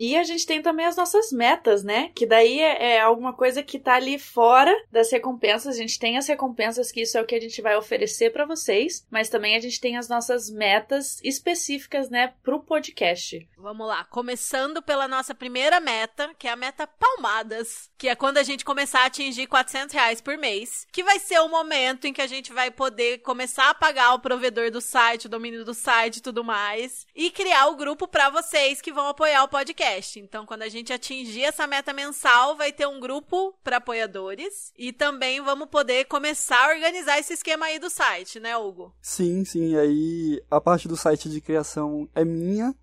E 0.00 0.16
a 0.16 0.24
gente 0.24 0.46
tem 0.46 0.62
também 0.62 0.86
as 0.86 0.96
nossas 0.96 1.30
metas, 1.30 1.84
né? 1.84 2.10
Que 2.14 2.24
daí 2.24 2.58
é, 2.58 2.94
é, 2.94 3.00
alguma 3.00 3.34
coisa 3.34 3.62
que 3.62 3.78
tá 3.78 3.96
ali 3.96 4.18
fora 4.18 4.74
das 4.90 5.12
recompensas. 5.12 5.74
A 5.74 5.78
gente 5.78 5.98
tem 5.98 6.16
as 6.16 6.26
recompensas, 6.26 6.90
que 6.90 7.02
isso 7.02 7.18
é 7.18 7.20
o 7.20 7.26
que 7.26 7.34
a 7.34 7.40
gente 7.40 7.60
vai 7.60 7.76
oferecer 7.76 8.32
para 8.32 8.46
vocês, 8.46 9.06
mas 9.10 9.28
também 9.28 9.56
a 9.56 9.60
gente 9.60 9.78
tem 9.78 9.98
as 9.98 10.08
nossas 10.08 10.48
metas 10.48 11.20
específicas, 11.22 12.08
né, 12.08 12.32
pro 12.42 12.62
podcast. 12.62 13.46
Vamos 13.58 13.86
lá, 13.86 14.02
começando 14.04 14.80
pela 14.80 15.06
nossa 15.06 15.34
primeira 15.34 15.78
meta, 15.80 16.30
que 16.38 16.48
é 16.48 16.52
a 16.52 16.56
meta 16.56 16.86
Palmadas, 16.86 17.90
que 17.98 18.08
é 18.08 18.14
quando 18.14 18.38
a 18.38 18.42
gente 18.42 18.64
começar 18.64 19.02
a 19.02 19.06
atingir 19.06 19.46
400 19.48 19.94
reais 19.94 20.22
por 20.22 20.38
mês, 20.38 20.86
que 20.90 21.04
vai 21.04 21.18
ser 21.18 21.40
o 21.40 21.48
momento 21.50 22.06
em 22.06 22.12
que 22.14 22.22
a 22.22 22.26
gente 22.26 22.54
vai 22.54 22.70
poder 22.70 23.18
começar 23.18 23.68
a 23.68 23.74
pagar 23.74 24.14
o 24.14 24.18
provedor 24.18 24.70
do 24.70 24.80
site, 24.80 25.26
o 25.26 25.30
domínio 25.30 25.62
do 25.62 25.74
site 25.74 26.16
e 26.16 26.22
tudo 26.22 26.42
mais, 26.42 27.06
e 27.14 27.30
criar 27.30 27.66
o 27.66 27.76
grupo 27.76 28.08
para 28.08 28.30
vocês 28.30 28.80
que 28.80 28.92
vão 28.92 29.06
apoiar 29.06 29.44
o 29.44 29.48
podcast 29.48 29.89
podcast. 29.90 30.20
Então, 30.20 30.46
quando 30.46 30.62
a 30.62 30.68
gente 30.68 30.92
atingir 30.92 31.42
essa 31.42 31.66
meta 31.66 31.92
mensal, 31.92 32.56
vai 32.56 32.72
ter 32.72 32.86
um 32.86 33.00
grupo 33.00 33.54
para 33.64 33.78
apoiadores 33.78 34.72
e 34.78 34.92
também 34.92 35.40
vamos 35.40 35.68
poder 35.68 36.04
começar 36.04 36.66
a 36.66 36.74
organizar 36.74 37.18
esse 37.18 37.32
esquema 37.32 37.66
aí 37.66 37.78
do 37.78 37.90
site, 37.90 38.38
né, 38.38 38.56
Hugo? 38.56 38.94
Sim, 39.02 39.44
sim. 39.44 39.76
Aí 39.76 40.42
a 40.50 40.60
parte 40.60 40.86
do 40.86 40.96
site 40.96 41.28
de 41.28 41.40
criação 41.40 42.08
é 42.14 42.24
minha, 42.24 42.74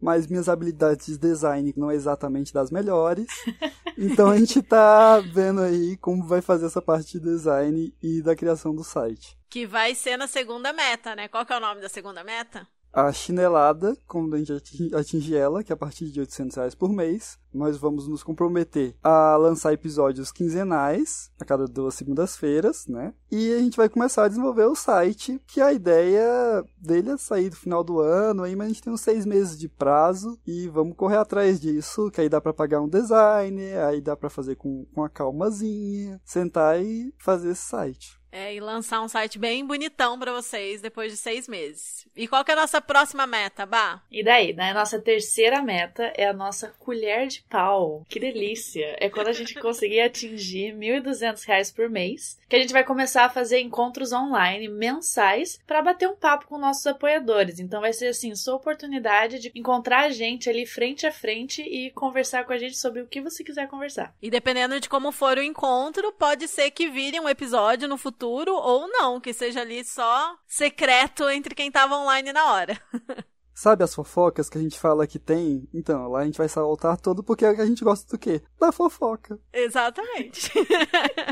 mas 0.00 0.26
minhas 0.26 0.48
habilidades 0.48 1.06
de 1.06 1.18
design 1.18 1.72
não 1.76 1.90
é 1.90 1.94
exatamente 1.94 2.52
das 2.52 2.70
melhores. 2.70 3.26
Então 4.02 4.30
a 4.30 4.38
gente 4.38 4.62
tá 4.62 5.20
vendo 5.20 5.60
aí 5.60 5.94
como 5.98 6.26
vai 6.26 6.40
fazer 6.40 6.64
essa 6.64 6.80
parte 6.80 7.18
de 7.18 7.20
design 7.20 7.94
e 8.02 8.22
da 8.22 8.34
criação 8.34 8.74
do 8.74 8.82
site. 8.82 9.36
Que 9.50 9.66
vai 9.66 9.94
ser 9.94 10.16
na 10.16 10.26
segunda 10.26 10.72
meta, 10.72 11.14
né? 11.14 11.28
Qual 11.28 11.44
que 11.44 11.52
é 11.52 11.56
o 11.58 11.60
nome 11.60 11.82
da 11.82 11.88
segunda 11.88 12.24
meta? 12.24 12.66
A 12.92 13.12
chinelada, 13.12 13.96
quando 14.06 14.34
a 14.34 14.38
gente 14.38 14.94
atingir 14.94 15.36
ela, 15.36 15.62
que 15.62 15.72
é 15.72 15.74
a 15.74 15.76
partir 15.76 16.10
de 16.10 16.20
800 16.20 16.56
reais 16.56 16.74
por 16.74 16.92
mês, 16.92 17.38
nós 17.54 17.76
vamos 17.76 18.08
nos 18.08 18.22
comprometer 18.22 18.96
a 19.02 19.36
lançar 19.36 19.72
episódios 19.72 20.32
quinzenais, 20.32 21.30
a 21.38 21.44
cada 21.44 21.66
duas 21.66 21.94
segundas-feiras, 21.94 22.86
né? 22.88 23.14
E 23.30 23.52
a 23.52 23.58
gente 23.58 23.76
vai 23.76 23.88
começar 23.88 24.24
a 24.24 24.28
desenvolver 24.28 24.64
o 24.64 24.74
site, 24.74 25.40
que 25.46 25.60
a 25.60 25.72
ideia 25.72 26.64
dele 26.76 27.10
é 27.10 27.16
sair 27.16 27.50
do 27.50 27.56
final 27.56 27.84
do 27.84 28.00
ano, 28.00 28.42
aí, 28.42 28.56
mas 28.56 28.66
a 28.66 28.68
gente 28.68 28.82
tem 28.82 28.92
uns 28.92 29.00
seis 29.00 29.24
meses 29.24 29.58
de 29.58 29.68
prazo 29.68 30.38
e 30.44 30.68
vamos 30.68 30.96
correr 30.96 31.16
atrás 31.16 31.60
disso, 31.60 32.10
que 32.10 32.20
aí 32.20 32.28
dá 32.28 32.40
para 32.40 32.52
pagar 32.52 32.80
um 32.80 32.88
design, 32.88 33.60
aí 33.74 34.00
dá 34.00 34.16
para 34.16 34.30
fazer 34.30 34.56
com, 34.56 34.84
com 34.92 35.04
a 35.04 35.08
calmazinha, 35.08 36.20
sentar 36.24 36.82
e 36.82 37.14
fazer 37.18 37.50
esse 37.50 37.62
site. 37.62 38.19
É, 38.32 38.54
e 38.54 38.60
lançar 38.60 39.00
um 39.00 39.08
site 39.08 39.38
bem 39.38 39.66
bonitão 39.66 40.18
para 40.18 40.32
vocês 40.32 40.80
depois 40.80 41.10
de 41.10 41.18
seis 41.18 41.48
meses. 41.48 42.06
E 42.14 42.28
qual 42.28 42.44
que 42.44 42.50
é 42.52 42.54
a 42.54 42.60
nossa 42.60 42.80
próxima 42.80 43.26
meta, 43.26 43.66
Bah? 43.66 44.02
E 44.10 44.22
daí, 44.22 44.52
né? 44.52 44.72
Nossa 44.72 45.00
terceira 45.00 45.60
meta 45.60 46.12
é 46.16 46.26
a 46.26 46.32
nossa 46.32 46.68
colher 46.78 47.26
de 47.26 47.42
pau. 47.42 48.06
Que 48.08 48.20
delícia! 48.20 48.96
É 49.00 49.10
quando 49.10 49.28
a 49.28 49.32
gente 49.32 49.54
conseguir 49.60 50.00
atingir 50.00 50.74
R$ 50.74 51.00
1.200 51.00 51.74
por 51.74 51.88
mês, 51.88 52.38
que 52.48 52.54
a 52.54 52.60
gente 52.60 52.72
vai 52.72 52.84
começar 52.84 53.24
a 53.24 53.30
fazer 53.30 53.60
encontros 53.60 54.12
online 54.12 54.68
mensais 54.68 55.58
para 55.66 55.82
bater 55.82 56.08
um 56.08 56.16
papo 56.16 56.46
com 56.46 56.58
nossos 56.58 56.86
apoiadores. 56.86 57.58
Então 57.58 57.80
vai 57.80 57.92
ser 57.92 58.08
assim, 58.08 58.34
sua 58.36 58.54
oportunidade 58.54 59.40
de 59.40 59.50
encontrar 59.54 60.04
a 60.04 60.10
gente 60.10 60.48
ali 60.48 60.66
frente 60.66 61.06
a 61.06 61.12
frente 61.12 61.62
e 61.62 61.90
conversar 61.90 62.44
com 62.44 62.52
a 62.52 62.58
gente 62.58 62.76
sobre 62.76 63.00
o 63.00 63.06
que 63.06 63.20
você 63.20 63.42
quiser 63.42 63.66
conversar. 63.68 64.14
E 64.22 64.30
dependendo 64.30 64.78
de 64.78 64.88
como 64.88 65.10
for 65.10 65.36
o 65.36 65.42
encontro, 65.42 66.12
pode 66.12 66.46
ser 66.46 66.70
que 66.70 66.88
vire 66.88 67.18
um 67.18 67.28
episódio 67.28 67.88
no 67.88 67.98
futuro 67.98 68.19
futuro 68.20 68.54
ou 68.54 68.86
não, 68.86 69.18
que 69.18 69.32
seja 69.32 69.62
ali 69.62 69.82
só 69.82 70.36
secreto 70.46 71.26
entre 71.30 71.54
quem 71.54 71.70
tava 71.70 71.96
online 71.96 72.34
na 72.34 72.52
hora. 72.52 72.78
Sabe 73.60 73.84
as 73.84 73.94
fofocas 73.94 74.48
que 74.48 74.56
a 74.56 74.60
gente 74.62 74.78
fala 74.78 75.06
que 75.06 75.18
tem? 75.18 75.68
Então, 75.74 76.08
lá 76.08 76.20
a 76.20 76.24
gente 76.24 76.38
vai 76.38 76.48
saltar 76.48 76.98
todo 76.98 77.22
porque 77.22 77.44
a 77.44 77.66
gente 77.66 77.84
gosta 77.84 78.10
do 78.10 78.18
quê? 78.18 78.40
Da 78.58 78.72
fofoca. 78.72 79.38
Exatamente. 79.52 80.50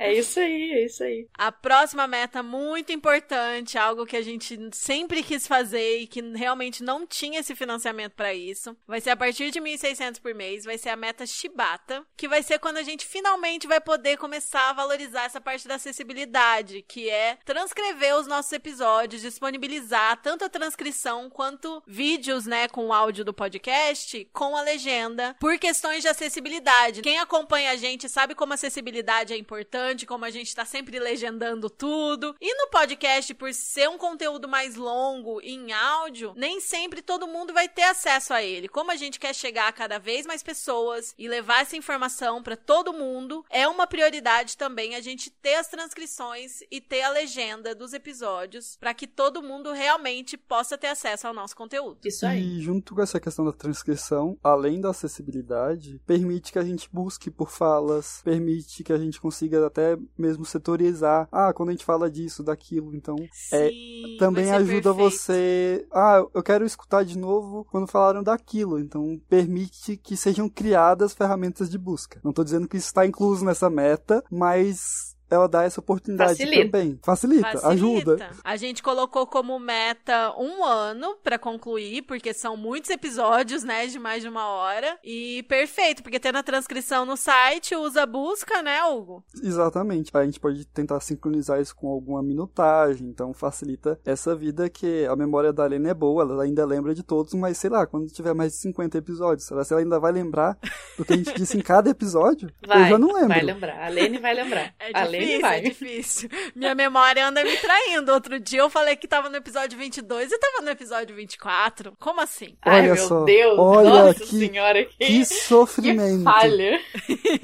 É 0.00 0.14
isso 0.14 0.40
aí, 0.40 0.72
é 0.72 0.86
isso 0.86 1.04
aí. 1.04 1.28
A 1.34 1.52
próxima 1.52 2.06
meta 2.06 2.42
muito 2.42 2.90
importante, 2.90 3.76
algo 3.76 4.06
que 4.06 4.16
a 4.16 4.22
gente 4.22 4.58
sempre 4.72 5.22
quis 5.22 5.46
fazer 5.46 5.98
e 5.98 6.06
que 6.06 6.22
realmente 6.22 6.82
não 6.82 7.06
tinha 7.06 7.40
esse 7.40 7.54
financiamento 7.54 8.14
para 8.14 8.32
isso, 8.32 8.74
vai 8.86 8.98
ser 9.02 9.10
a 9.10 9.16
partir 9.16 9.50
de 9.50 9.60
1.600 9.60 10.18
por 10.18 10.34
mês, 10.34 10.64
vai 10.64 10.78
ser 10.78 10.88
a 10.88 10.96
meta 10.96 11.26
Shibata, 11.26 12.02
que 12.16 12.26
vai 12.26 12.42
ser 12.42 12.58
quando 12.58 12.78
a 12.78 12.82
gente 12.82 13.04
finalmente 13.04 13.66
vai 13.66 13.78
poder 13.78 14.16
começar 14.16 14.70
a 14.70 14.72
valorizar 14.72 15.24
essa 15.24 15.38
parte 15.38 15.68
da 15.68 15.74
acessibilidade, 15.74 16.82
que 16.88 17.10
é 17.10 17.36
transcrever 17.44 18.16
os 18.16 18.26
nossos 18.26 18.52
episódios, 18.52 19.20
disponibilizar 19.20 20.18
tanto 20.22 20.46
a 20.46 20.48
transcrição 20.48 21.28
quanto 21.28 21.59
vídeos, 21.86 22.46
né, 22.46 22.68
com 22.68 22.86
o 22.86 22.92
áudio 22.92 23.24
do 23.24 23.34
podcast, 23.34 24.28
com 24.32 24.56
a 24.56 24.62
legenda, 24.62 25.36
por 25.38 25.58
questões 25.58 26.02
de 26.02 26.08
acessibilidade. 26.08 27.02
Quem 27.02 27.18
acompanha 27.18 27.70
a 27.70 27.76
gente 27.76 28.08
sabe 28.08 28.34
como 28.34 28.52
acessibilidade 28.52 29.32
é 29.32 29.36
importante 29.36 30.06
como 30.06 30.24
a 30.24 30.30
gente 30.30 30.54
tá 30.54 30.64
sempre 30.64 30.98
legendando 30.98 31.68
tudo. 31.68 32.34
E 32.40 32.54
no 32.54 32.68
podcast, 32.68 33.32
por 33.34 33.52
ser 33.52 33.88
um 33.88 33.98
conteúdo 33.98 34.48
mais 34.48 34.76
longo 34.76 35.40
em 35.42 35.72
áudio, 35.72 36.32
nem 36.36 36.60
sempre 36.60 37.02
todo 37.02 37.26
mundo 37.26 37.52
vai 37.52 37.68
ter 37.68 37.82
acesso 37.82 38.32
a 38.32 38.42
ele. 38.42 38.68
Como 38.68 38.90
a 38.90 38.96
gente 38.96 39.18
quer 39.18 39.34
chegar 39.34 39.68
a 39.68 39.72
cada 39.72 39.98
vez 39.98 40.26
mais 40.26 40.42
pessoas 40.42 41.14
e 41.18 41.28
levar 41.28 41.62
essa 41.62 41.76
informação 41.76 42.42
para 42.42 42.56
todo 42.56 42.92
mundo, 42.92 43.44
é 43.50 43.66
uma 43.68 43.86
prioridade 43.86 44.56
também 44.56 44.94
a 44.94 45.00
gente 45.00 45.30
ter 45.30 45.54
as 45.54 45.68
transcrições 45.68 46.62
e 46.70 46.80
ter 46.80 47.02
a 47.02 47.10
legenda 47.10 47.74
dos 47.74 47.92
episódios 47.92 48.76
para 48.76 48.94
que 48.94 49.06
todo 49.06 49.42
mundo 49.42 49.72
realmente 49.72 50.36
possa 50.36 50.76
ter 50.76 50.88
acesso 50.88 51.26
ao 51.26 51.34
nosso 51.34 51.49
conteúdo. 51.54 51.98
Isso 52.04 52.24
aí. 52.24 52.58
E 52.58 52.60
junto 52.60 52.94
com 52.94 53.02
essa 53.02 53.18
questão 53.20 53.44
da 53.44 53.52
transcrição, 53.52 54.38
além 54.42 54.80
da 54.80 54.90
acessibilidade, 54.90 56.00
permite 56.06 56.52
que 56.52 56.58
a 56.58 56.64
gente 56.64 56.88
busque 56.92 57.30
por 57.30 57.50
falas, 57.50 58.20
permite 58.24 58.84
que 58.84 58.92
a 58.92 58.98
gente 58.98 59.20
consiga 59.20 59.66
até 59.66 59.80
até 59.80 59.98
mesmo 60.16 60.44
setorizar. 60.44 61.26
Ah, 61.32 61.52
quando 61.52 61.70
a 61.70 61.72
gente 61.72 61.84
fala 61.84 62.10
disso, 62.10 62.42
daquilo, 62.42 62.94
então 62.94 63.16
é, 63.52 63.68
Sim, 63.68 64.16
é, 64.16 64.18
também 64.18 64.50
ajuda 64.50 64.94
perfeito. 64.94 64.94
você. 64.94 65.86
Ah, 65.90 66.22
eu 66.34 66.42
quero 66.42 66.64
escutar 66.64 67.04
de 67.04 67.16
novo 67.16 67.64
quando 67.70 67.86
falaram 67.86 68.22
daquilo. 68.22 68.78
Então 68.78 69.20
permite 69.28 69.96
que 69.96 70.16
sejam 70.16 70.48
criadas 70.48 71.14
ferramentas 71.14 71.70
de 71.70 71.78
busca. 71.78 72.20
Não 72.22 72.30
estou 72.30 72.44
dizendo 72.44 72.68
que 72.68 72.76
isso 72.76 72.86
está 72.86 73.06
incluso 73.06 73.44
nessa 73.44 73.70
meta, 73.70 74.22
mas 74.30 75.16
ela 75.30 75.48
dá 75.48 75.62
essa 75.64 75.80
oportunidade 75.80 76.30
Facilita. 76.38 76.64
também. 76.64 76.98
Facilita, 77.02 77.42
Facilita. 77.52 77.68
ajuda. 77.68 78.30
A 78.44 78.56
gente 78.56 78.82
colocou 78.82 79.26
como 79.26 79.58
meta 79.58 80.34
um 80.38 80.64
ano 80.64 81.16
pra 81.22 81.38
concluir, 81.38 82.02
porque 82.02 82.34
são 82.34 82.56
muitos 82.56 82.90
episódios, 82.90 83.62
né, 83.64 83.86
de 83.86 83.98
mais 83.98 84.22
de 84.22 84.28
uma 84.28 84.46
hora. 84.48 84.98
E 85.04 85.42
perfeito, 85.44 86.02
porque 86.02 86.18
tendo 86.20 86.36
a 86.38 86.42
transcrição 86.42 87.04
no 87.04 87.16
site, 87.16 87.74
usa 87.76 88.02
a 88.02 88.06
busca, 88.06 88.62
né, 88.62 88.82
Hugo? 88.84 89.24
Exatamente. 89.42 90.10
A 90.14 90.24
gente 90.24 90.40
pode 90.40 90.64
tentar 90.66 91.00
sincronizar 91.00 91.60
isso 91.60 91.74
com 91.76 91.88
alguma 91.88 92.22
minutagem, 92.22 93.06
então 93.08 93.32
facilita 93.32 93.98
essa 94.04 94.34
vida 94.34 94.68
que 94.68 95.06
a 95.06 95.14
memória 95.16 95.52
da 95.52 95.64
Lena 95.66 95.90
é 95.90 95.94
boa, 95.94 96.22
ela 96.24 96.42
ainda 96.44 96.64
lembra 96.64 96.94
de 96.94 97.02
todos, 97.02 97.32
mas 97.34 97.56
sei 97.58 97.70
lá, 97.70 97.86
quando 97.86 98.06
tiver 98.08 98.34
mais 98.34 98.52
de 98.52 98.58
50 98.58 98.98
episódios, 98.98 99.46
será 99.46 99.64
que 99.64 99.72
ela 99.72 99.82
ainda 99.82 99.98
vai 100.00 100.12
lembrar 100.12 100.58
do 100.96 101.04
que 101.04 101.12
a 101.12 101.16
gente 101.16 101.32
disse 101.34 101.56
em 101.56 101.60
cada 101.60 101.90
episódio? 101.90 102.50
Vai, 102.66 102.84
Eu 102.84 102.88
já 102.90 102.98
não 102.98 103.08
lembro. 103.12 103.28
vai 103.28 103.42
lembrar. 103.42 103.84
A 103.84 103.88
Lene 103.88 104.18
vai 104.18 104.34
lembrar. 104.34 104.74
É 104.78 104.90
a 104.98 105.04
Lene 105.04 105.19
difícil, 105.26 105.46
é 105.48 105.60
difícil. 105.60 106.30
Minha 106.54 106.74
memória 106.74 107.26
anda 107.26 107.42
me 107.44 107.56
traindo. 107.56 108.12
Outro 108.12 108.38
dia 108.40 108.60
eu 108.60 108.70
falei 108.70 108.96
que 108.96 109.06
tava 109.08 109.28
no 109.28 109.36
episódio 109.36 109.78
22 109.78 110.32
e 110.32 110.38
tava 110.38 110.62
no 110.62 110.70
episódio 110.70 111.14
24. 111.16 111.92
Como 111.98 112.20
assim? 112.20 112.56
Ai, 112.62 112.80
Olha 112.80 112.94
meu 112.94 113.06
só, 113.08 113.24
Deus. 113.24 113.58
olha 113.58 113.88
Nossa 113.90 114.20
que- 114.20 114.26
senhora, 114.26 114.84
que, 114.84 115.06
Que 115.06 115.24
sofrimento. 115.24 116.18
que 116.18 116.24
falha. 116.24 116.80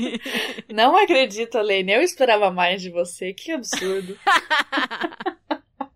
Não 0.72 0.96
acredito, 0.96 1.58
Lene. 1.58 1.92
Eu 1.92 2.02
esperava 2.02 2.50
mais 2.50 2.82
de 2.82 2.90
você. 2.90 3.32
Que 3.32 3.52
absurdo. 3.52 4.16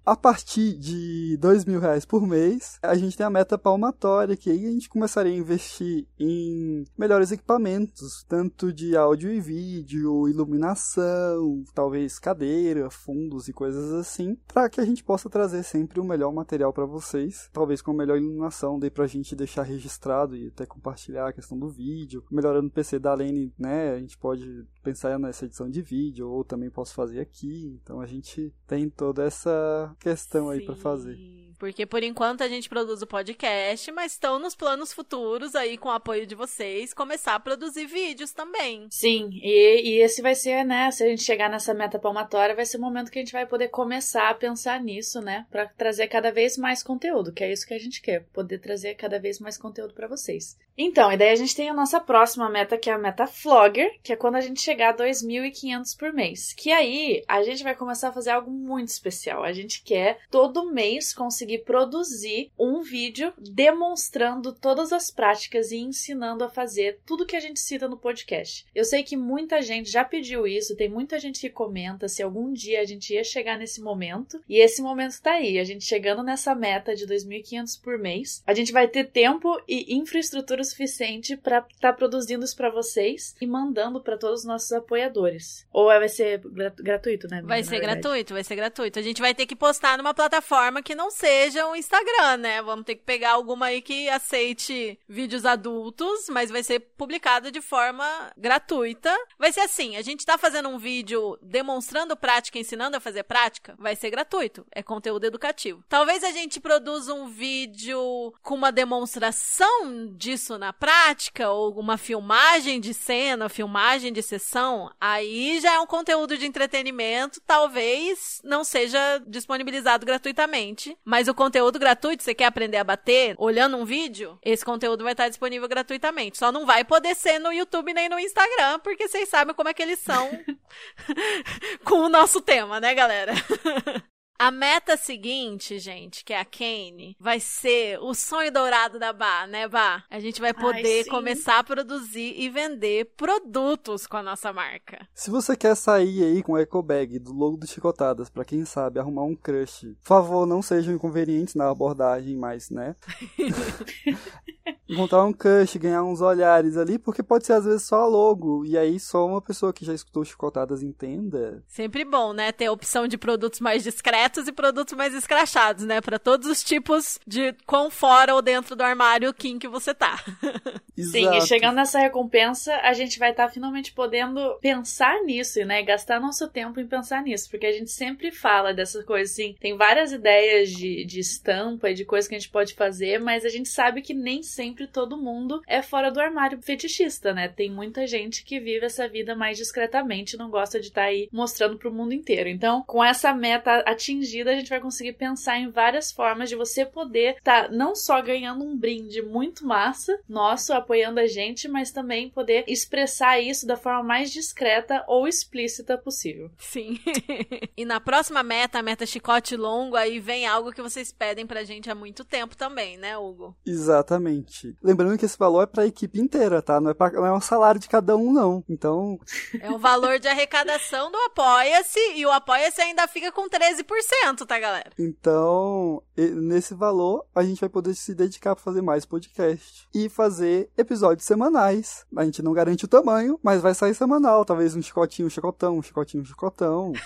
A 0.05 0.17
partir 0.17 0.77
de 0.79 1.37
dois 1.37 1.65
mil 1.65 1.79
reais 1.79 2.07
por 2.07 2.27
mês, 2.27 2.79
a 2.83 2.95
gente 2.95 3.17
tem 3.17 3.25
a 3.25 3.31
meta 3.31 3.59
palmatória, 3.59 4.37
que 4.37 4.51
aí 4.51 4.67
a 4.67 4.71
gente 4.71 4.89
começaria 4.89 5.33
a 5.33 5.37
investir 5.37 6.07
em 6.19 6.85
melhores 6.97 7.31
equipamentos, 7.31 8.25
tanto 8.27 8.73
de 8.73 8.97
áudio 8.97 9.31
e 9.31 9.41
vídeo, 9.41 10.27
iluminação, 10.27 11.63
talvez 11.75 12.19
cadeira, 12.19 12.91
fundos 12.91 13.47
e 13.47 13.53
coisas 13.53 13.93
assim, 13.93 14.37
para 14.49 14.71
que 14.71 14.81
a 14.81 14.85
gente 14.85 15.05
possa 15.05 15.29
trazer 15.29 15.63
sempre 15.63 16.01
o 16.01 16.05
melhor 16.05 16.33
material 16.33 16.73
para 16.73 16.87
vocês, 16.87 17.51
talvez 17.53 17.83
com 17.83 17.91
a 17.91 17.95
melhor 17.95 18.17
iluminação, 18.17 18.79
daí 18.79 18.91
pra 18.91 19.07
gente 19.07 19.37
deixar 19.37 19.63
registrado 19.63 20.35
e 20.35 20.49
até 20.49 20.65
compartilhar 20.65 21.29
a 21.29 21.33
questão 21.33 21.59
do 21.59 21.69
vídeo, 21.69 22.25
melhorando 22.31 22.69
o 22.69 22.73
PC 22.73 22.99
da 22.99 23.13
Lene, 23.13 23.53
né, 23.59 23.93
a 23.93 23.99
gente 23.99 24.17
pode 24.17 24.67
pensar 24.83 25.19
nessa 25.19 25.45
edição 25.45 25.69
de 25.71 25.83
vídeo, 25.83 26.29
ou 26.29 26.45
também 26.45 26.71
posso 26.71 26.95
fazer 26.95 27.21
aqui, 27.21 27.79
então 27.83 28.01
a 28.01 28.07
gente 28.07 28.53
tem 28.67 28.89
toda 28.89 29.25
essa 29.25 29.95
questão 29.99 30.49
aí 30.49 30.61
para 30.61 30.75
Sim, 30.75 30.81
fazer. 30.81 31.50
Porque 31.61 31.85
por 31.85 32.03
enquanto 32.03 32.43
a 32.43 32.49
gente 32.49 32.71
produz 32.71 33.03
o 33.03 33.07
podcast, 33.07 33.93
mas 33.93 34.13
estão 34.13 34.39
nos 34.39 34.55
planos 34.55 34.95
futuros 34.95 35.55
aí 35.55 35.77
com 35.77 35.91
o 35.91 35.93
apoio 35.93 36.27
de 36.27 36.35
vocês 36.35 36.95
começar 36.95 37.35
a 37.35 37.41
produzir 37.41 37.85
vídeos 37.85 38.33
também. 38.33 38.87
Sim, 38.91 39.29
e, 39.43 39.83
e 39.83 40.01
esse 40.01 40.23
vai 40.23 40.35
ser, 40.35 40.65
né? 40.65 40.91
Se 40.91 41.05
a 41.05 41.07
gente 41.07 41.23
chegar 41.23 41.51
nessa 41.51 41.75
meta 41.75 41.99
palmatória, 41.99 42.57
vai 42.57 42.65
ser 42.65 42.79
o 42.79 42.81
momento 42.81 43.11
que 43.11 43.19
a 43.19 43.23
gente 43.23 43.33
vai 43.33 43.45
poder 43.45 43.69
começar 43.69 44.31
a 44.31 44.35
pensar 44.35 44.81
nisso, 44.81 45.21
né? 45.21 45.47
Pra 45.51 45.67
trazer 45.67 46.09
cada 46.09 46.33
vez 46.33 46.57
mais 46.57 46.83
conteúdo, 46.83 47.31
que 47.31 47.45
é 47.45 47.53
isso 47.53 47.67
que 47.67 47.75
a 47.75 47.79
gente 47.79 48.01
quer, 48.01 48.25
poder 48.33 48.59
trazer 48.59 48.95
cada 48.95 49.21
vez 49.21 49.39
mais 49.39 49.59
conteúdo 49.59 49.93
pra 49.93 50.09
vocês. 50.09 50.57
Então, 50.83 51.13
e 51.13 51.17
daí 51.19 51.29
a 51.29 51.37
gente 51.37 51.55
tem 51.55 51.69
a 51.69 51.75
nossa 51.75 52.01
próxima 52.01 52.49
meta, 52.49 52.79
que 52.79 52.89
é 52.89 52.95
a 52.95 52.99
meta 52.99 53.27
Flogger, 53.27 53.99
que 54.03 54.15
é 54.15 54.17
quando 54.17 54.37
a 54.37 54.41
gente 54.41 54.63
chegar 54.63 54.95
a 54.95 54.97
2.500 54.97 55.99
por 55.99 56.11
mês. 56.11 56.55
Que 56.55 56.73
aí 56.73 57.23
a 57.29 57.43
gente 57.43 57.63
vai 57.63 57.75
começar 57.75 58.09
a 58.09 58.13
fazer 58.13 58.31
algo 58.31 58.51
muito 58.51 58.89
especial. 58.89 59.45
A 59.45 59.53
gente 59.53 59.83
quer 59.83 60.21
todo 60.31 60.73
mês 60.73 61.13
conseguir 61.13 61.50
conseguir 61.51 61.59
produzir 61.59 62.53
um 62.59 62.83
vídeo 62.83 63.33
demonstrando 63.39 64.53
todas 64.53 64.93
as 64.93 65.11
práticas 65.11 65.73
e 65.73 65.79
ensinando 65.79 66.45
a 66.45 66.49
fazer 66.49 67.01
tudo 67.05 67.27
que 67.27 67.37
a 67.37 67.41
gente 67.41 67.59
cita 67.59 67.89
no 67.89 67.97
podcast. 67.97 68.67
Eu 68.75 68.85
sei 68.85 69.03
que 69.03 69.17
muita 69.17 69.61
gente 69.61 69.91
já 69.91 70.05
pediu 70.05 70.47
isso, 70.47 70.77
tem 70.77 70.89
muita 70.89 71.19
gente 71.19 71.41
que 71.41 71.51
comenta 71.51 72.09
se 72.09 72.23
algum 72.23 72.53
dia 72.53 72.81
a 72.81 72.85
gente 72.85 73.13
ia 73.13 73.25
chegar 73.25 73.59
nesse 73.59 73.81
momento, 73.81 74.41
e 74.49 74.59
esse 74.59 74.81
momento 74.83 75.21
tá 75.21 75.33
aí, 75.33 75.59
a 75.59 75.65
gente 75.65 75.85
chegando 75.85 76.23
nessa 76.23 76.55
meta 76.55 76.95
de 76.95 77.07
2.500 77.07 77.81
por 77.83 77.99
mês. 77.99 78.43
A 78.47 78.55
gente 78.55 78.73
vai 78.73 78.87
ter 78.87 79.11
tempo 79.11 79.61
e 79.67 79.97
infraestrutura 79.97 80.63
suficiente 80.63 81.37
para 81.37 81.59
estar 81.59 81.91
tá 81.91 81.93
produzindo 81.93 82.45
isso 82.45 82.57
para 82.57 82.71
vocês 82.71 83.35
e 83.41 83.47
mandando 83.47 84.01
para 84.01 84.17
todos 84.17 84.41
os 84.41 84.47
nossos 84.47 84.73
apoiadores. 84.73 85.67
Ou 85.73 85.87
vai 85.87 86.09
ser 86.09 86.41
gratuito, 86.79 87.29
né? 87.29 87.43
Vai 87.43 87.63
ser 87.63 87.81
gratuito, 87.81 88.35
vai 88.35 88.45
ser 88.45 88.57
gratuito. 88.57 88.99
A 88.99 89.03
gente 89.03 89.21
vai 89.21 89.35
ter 89.35 89.47
que 89.47 89.57
postar 89.57 89.99
numa 89.99 90.15
plataforma 90.15 90.83
que 90.83 90.95
não 90.95 91.11
seja 91.11 91.40
o 91.71 91.77
Instagram, 91.77 92.37
né? 92.39 92.63
Vamos 92.63 92.85
ter 92.85 92.97
que 92.97 93.03
pegar 93.03 93.33
alguma 93.33 93.67
aí 93.67 93.81
que 93.81 94.09
aceite 94.09 94.99
vídeos 95.09 95.47
adultos, 95.47 96.29
mas 96.29 96.51
vai 96.51 96.63
ser 96.63 96.81
publicado 96.81 97.51
de 97.51 97.61
forma 97.61 98.31
gratuita. 98.37 99.17
Vai 99.39 99.51
ser 99.53 99.61
assim, 99.61 99.97
a 99.97 100.03
gente 100.03 100.27
tá 100.27 100.37
fazendo 100.37 100.69
um 100.69 100.79
vídeo 100.79 101.39
demonstrando 101.41 102.17
prática, 102.17 102.59
ensinando 102.59 102.97
a 102.97 103.01
fazer 103.01 103.23
prática, 103.23 103.75
vai 103.79 103.97
ser 103.97 104.11
gratuito. 104.11 104.67
É 104.71 104.83
conteúdo 104.83 105.25
educativo. 105.25 105.83
Talvez 105.89 106.23
a 106.23 106.31
gente 106.31 106.61
produza 106.61 107.15
um 107.15 107.27
vídeo 107.29 108.35
com 108.43 108.55
uma 108.55 108.71
demonstração 108.71 110.15
disso 110.15 110.59
na 110.59 110.73
prática, 110.73 111.51
ou 111.51 111.79
uma 111.79 111.97
filmagem 111.97 112.81
de 112.81 112.93
cena, 112.93 113.49
filmagem 113.49 114.13
de 114.13 114.23
sessão, 114.23 114.91
aí 115.01 115.59
já 115.61 115.75
é 115.75 115.81
um 115.81 115.87
conteúdo 115.87 116.37
de 116.37 116.47
entretenimento, 116.47 117.41
talvez 117.47 118.41
não 118.45 118.63
seja 118.63 119.23
disponibilizado 119.27 120.05
gratuitamente, 120.05 120.97
mas 121.05 121.29
o 121.31 121.35
conteúdo 121.35 121.79
gratuito, 121.79 122.23
você 122.23 122.35
quer 122.35 122.47
aprender 122.47 122.77
a 122.77 122.85
bater 122.85 123.35
olhando 123.39 123.77
um 123.77 123.85
vídeo, 123.85 124.39
esse 124.43 124.65
conteúdo 124.65 125.05
vai 125.05 125.13
estar 125.13 125.29
disponível 125.29 125.69
gratuitamente. 125.69 126.39
Só 126.39 126.53
não 126.53 126.67
vai 126.67 126.85
poder 126.85 127.15
ser 127.15 127.39
no 127.39 127.53
YouTube 127.53 127.95
nem 127.95 128.09
no 128.09 128.19
Instagram, 128.19 128.79
porque 128.81 129.09
vocês 129.09 129.29
sabem 129.29 129.55
como 129.55 129.69
é 129.69 129.75
que 129.75 129.83
eles 129.83 129.99
são 129.99 130.31
com 131.85 131.97
o 131.97 132.09
nosso 132.09 132.41
tema, 132.41 132.81
né, 132.81 132.95
galera? 132.95 133.33
A 134.43 134.51
meta 134.51 134.97
seguinte, 134.97 135.79
gente, 135.79 136.25
que 136.25 136.33
é 136.33 136.41
a 136.41 136.47
Kane, 136.47 137.15
vai 137.21 137.39
ser 137.39 137.99
o 138.01 138.15
sonho 138.15 138.51
dourado 138.51 138.99
da 138.99 139.13
Bá, 139.13 139.47
né, 139.47 139.69
Bá? 139.69 140.03
A 140.09 140.19
gente 140.19 140.41
vai 140.41 140.55
poder 140.55 141.01
Ai, 141.01 141.11
começar 141.11 141.59
a 141.59 141.63
produzir 141.63 142.33
e 142.39 142.49
vender 142.49 143.13
produtos 143.19 144.07
com 144.07 144.17
a 144.17 144.23
nossa 144.23 144.51
marca. 144.51 145.07
Se 145.15 145.31
você 145.31 145.55
quer 145.55 145.75
sair 145.75 146.25
aí 146.25 146.43
com 146.43 146.53
o 146.53 146.57
eco 146.57 146.83
bag 146.83 147.19
do 147.19 147.35
logo 147.35 147.59
do 147.59 147.67
Chicotadas, 147.67 148.31
para 148.31 148.47
quem 148.47 148.65
sabe 148.65 148.99
arrumar 148.99 149.25
um 149.25 149.37
crush, 149.37 149.95
por 150.01 150.07
favor, 150.07 150.47
não 150.47 150.63
sejam 150.63 150.95
inconvenientes 150.95 151.55
na 151.55 151.69
abordagem, 151.69 152.35
mas, 152.35 152.71
né? 152.71 152.97
Encontrar 154.91 155.25
um 155.25 155.33
crush, 155.33 155.79
ganhar 155.79 156.03
uns 156.03 156.21
olhares 156.21 156.77
ali, 156.77 156.99
porque 156.99 157.23
pode 157.23 157.47
ser 157.47 157.53
às 157.53 157.65
vezes 157.65 157.83
só 157.83 158.07
logo, 158.07 158.65
e 158.65 158.77
aí 158.77 158.99
só 158.99 159.27
uma 159.27 159.41
pessoa 159.41 159.73
que 159.73 159.85
já 159.85 159.95
escutou 159.95 160.25
Chicotadas 160.25 160.83
entenda. 160.83 161.63
Sempre 161.69 162.05
bom, 162.05 162.33
né, 162.33 162.51
ter 162.51 162.67
a 162.67 162.73
opção 162.73 163.07
de 163.07 163.17
produtos 163.17 163.61
mais 163.61 163.83
discretos 163.85 164.49
e 164.49 164.53
produtos 164.53 164.95
mais 164.95 165.15
escrachados, 165.15 165.85
né? 165.85 166.01
Para 166.01 166.19
todos 166.19 166.49
os 166.49 166.63
tipos 166.63 167.19
de 167.27 167.55
quão 167.67 167.91
fora 167.91 168.35
ou 168.35 168.43
dentro 168.43 168.75
do 168.75 168.83
armário 168.83 169.33
Kim 169.33 169.59
que 169.59 169.69
você 169.69 169.95
tá. 169.95 170.23
Sim, 170.99 171.35
e 171.35 171.41
chegando 171.43 171.77
nessa 171.77 171.99
recompensa, 171.99 172.75
a 172.83 172.93
gente 172.93 173.19
vai 173.19 173.31
estar 173.31 173.47
tá 173.47 173.53
finalmente 173.53 173.93
podendo 173.93 174.59
pensar 174.61 175.23
nisso, 175.23 175.65
né? 175.65 175.83
Gastar 175.83 176.21
nosso 176.21 176.49
tempo 176.49 176.81
em 176.81 176.87
pensar 176.87 177.23
nisso, 177.23 177.49
porque 177.51 177.67
a 177.67 177.73
gente 177.73 177.91
sempre 177.91 178.31
fala 178.31 178.75
dessas 178.75 179.05
coisas 179.05 179.33
assim. 179.33 179.55
Tem 179.61 179.77
várias 179.77 180.13
ideias 180.13 180.71
de, 180.71 181.05
de 181.05 181.21
estampa 181.21 181.91
e 181.91 181.95
de 181.95 182.05
coisas 182.05 182.29
que 182.29 182.35
a 182.35 182.39
gente 182.39 182.51
pode 182.51 182.75
fazer, 182.75 183.19
mas 183.21 183.45
a 183.45 183.49
gente 183.49 183.69
sabe 183.69 184.03
que 184.03 184.13
nem 184.13 184.43
sempre 184.43 184.80
todo 184.87 185.17
mundo 185.17 185.61
é 185.67 185.83
fora 185.83 186.11
do 186.11 186.21
armário 186.21 186.61
fetichista, 186.63 187.33
né? 187.33 187.49
Tem 187.49 187.71
muita 187.71 188.07
gente 188.07 188.45
que 188.45 188.61
vive 188.61 188.87
essa 188.87 189.09
vida 189.09 189.35
mais 189.35 189.57
discretamente, 189.57 190.37
não 190.37 190.51
gosta 190.51 190.81
de 190.81 190.89
estar 190.89 191.03
tá 191.03 191.09
aí 191.09 191.29
mostrando 191.33 191.79
pro 191.79 191.93
mundo 191.93 192.13
inteiro. 192.13 192.49
Então, 192.49 192.83
com 192.87 193.03
essa 193.03 193.33
meta 193.35 193.79
atingida, 193.87 194.31
atingida, 194.31 194.51
a 194.51 194.55
gente 194.55 194.69
vai 194.69 194.81
conseguir 194.81 195.13
pensar 195.15 195.59
em 195.59 195.71
várias 195.71 196.13
formas 196.13 196.49
de 196.49 196.57
você 196.57 196.85
poder 196.85 197.37
estar 197.37 197.65
tá 197.65 197.71
não 197.71 197.95
só 197.95 198.21
ganhando 198.21 198.65
um 198.65 198.77
brinde 198.77 199.23
muito 199.23 199.67
massa, 199.67 200.19
nosso, 200.29 200.73
apoiando 200.73 201.21
a 201.21 201.27
gente, 201.27 201.69
mas 201.69 201.91
também 201.91 202.31
poder 202.31 202.65
expressar 202.67 203.41
isso 203.41 203.67
da 203.67 203.77
forma 203.77 204.03
mais 204.03 204.31
discreta 204.31 205.05
ou 205.07 205.27
explícita 205.27 205.97
possível. 205.97 206.51
Sim. 206.59 206.99
e 207.77 207.85
na 207.85 208.01
próxima 208.01 208.43
meta, 208.43 208.79
a 208.79 208.83
meta 208.83 209.07
chicote 209.07 209.57
longo, 209.57 209.97
aí 209.97 210.19
vem 210.19 210.47
algo 210.47 210.73
que 210.73 210.83
vocês 210.83 211.13
pedem 211.13 211.47
pra 211.47 211.65
gente 211.65 211.91
há 211.91 211.95
muito 211.95 212.25
tempo 212.25 212.57
também, 212.57 212.97
né, 212.97 213.17
Hugo? 213.17 213.57
Exatamente. 213.67 214.70
Lembrando 214.83 215.19
que 215.19 215.25
esse 215.25 215.39
valor 215.39 215.63
é 215.63 215.67
pra 215.67 215.87
equipe 215.87 216.21
inteira, 216.21 216.61
tá? 216.63 216.81
Não 216.81 216.91
é, 216.91 216.95
pra, 216.95 217.11
não 217.11 217.27
é 217.27 217.33
um 217.33 217.41
salário 217.41 217.81
de 217.81 217.89
cada 217.89 218.17
um, 218.17 218.33
não. 218.33 218.65
Então. 218.69 219.19
É 219.61 219.71
o 219.71 219.79
valor 219.79 220.19
de 220.19 220.29
arrecadação 220.29 221.11
do 221.11 221.19
Apoia-se 221.19 222.01
e 222.15 222.27
o 222.27 222.31
Apoia-se 222.31 222.81
ainda 222.81 223.07
fica 223.07 223.33
com 223.33 223.49
13% 223.49 224.47
tá, 224.47 224.59
galera? 224.59 224.91
Então, 224.99 226.03
nesse 226.17 226.75
valor, 226.75 227.25
a 227.35 227.43
gente 227.43 227.61
vai 227.61 227.69
poder 227.69 227.95
se 227.95 228.15
dedicar 228.15 228.55
para 228.55 228.65
fazer 228.65 228.83
mais 228.83 229.05
podcast 229.05 229.89
e 229.95 230.09
fazer 230.09 230.71
episódios 230.77 231.27
semanais. 231.27 232.05
A 232.17 232.25
gente 232.25 232.43
não 232.43 232.53
garante 232.53 232.85
o 232.85 232.89
tamanho, 232.89 233.39
mas 233.43 233.61
vai 233.61 233.75
sair 233.75 233.95
semanal. 233.95 234.45
Talvez 234.45 234.75
um 234.75 234.83
chicotinho, 234.83 235.27
um 235.27 235.31
chicotão, 235.31 235.79
um 235.79 235.83
chicotinho, 235.83 236.23
um 236.23 236.27
chicotão. 236.27 236.93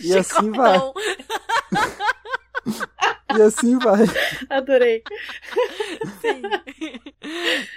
E 0.00 0.16
assim 0.16 0.50
vai. 0.50 0.78
E 3.36 3.42
assim 3.42 3.78
vai. 3.78 4.04
Adorei. 4.48 5.02
Sim. 6.20 6.42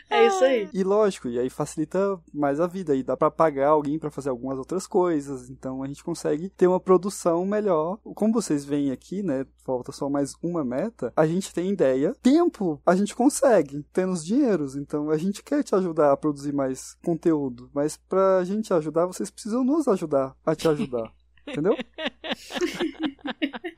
É 0.10 0.28
isso 0.28 0.44
aí. 0.44 0.70
E 0.74 0.84
lógico, 0.84 1.30
e 1.30 1.40
aí 1.40 1.50
facilita 1.50 2.20
mais 2.34 2.60
a 2.60 2.68
vida. 2.68 2.94
E 2.96 3.02
dá 3.02 3.16
para 3.16 3.32
pagar 3.32 3.70
alguém 3.70 3.98
para 3.98 4.12
fazer 4.12 4.30
algumas 4.30 4.58
outras 4.58 4.86
coisas. 4.86 5.50
Então 5.50 5.82
a 5.82 5.88
gente 5.88 6.04
consegue 6.04 6.50
ter 6.50 6.68
uma 6.68 6.82
produção 6.82 7.46
melhor. 7.46 7.98
Como 8.16 8.34
vocês 8.34 8.66
veem 8.66 8.92
aqui, 8.92 9.24
né? 9.24 9.46
Falta 9.66 9.94
só 9.94 10.10
mais 10.10 10.36
uma 10.42 10.66
meta. 10.66 11.14
A 11.16 11.26
gente 11.26 11.54
tem 11.54 11.72
ideia. 11.72 12.14
Tempo, 12.22 12.82
a 12.86 12.94
gente 12.96 13.16
consegue. 13.16 13.86
Temos 13.94 14.26
dinheiros. 14.26 14.76
Então 14.76 15.10
a 15.10 15.18
gente 15.18 15.42
quer 15.42 15.64
te 15.64 15.74
ajudar 15.76 16.12
a 16.12 16.18
produzir 16.18 16.54
mais 16.54 16.96
conteúdo. 17.06 17.70
Mas 17.74 17.96
pra 17.96 18.44
gente 18.44 18.74
ajudar, 18.74 19.06
vocês 19.06 19.30
precisam 19.30 19.64
nos 19.64 19.88
ajudar 19.88 20.36
a 20.46 20.54
te 20.56 20.68
ajudar. 20.68 21.10
Entendeu? 21.48 21.78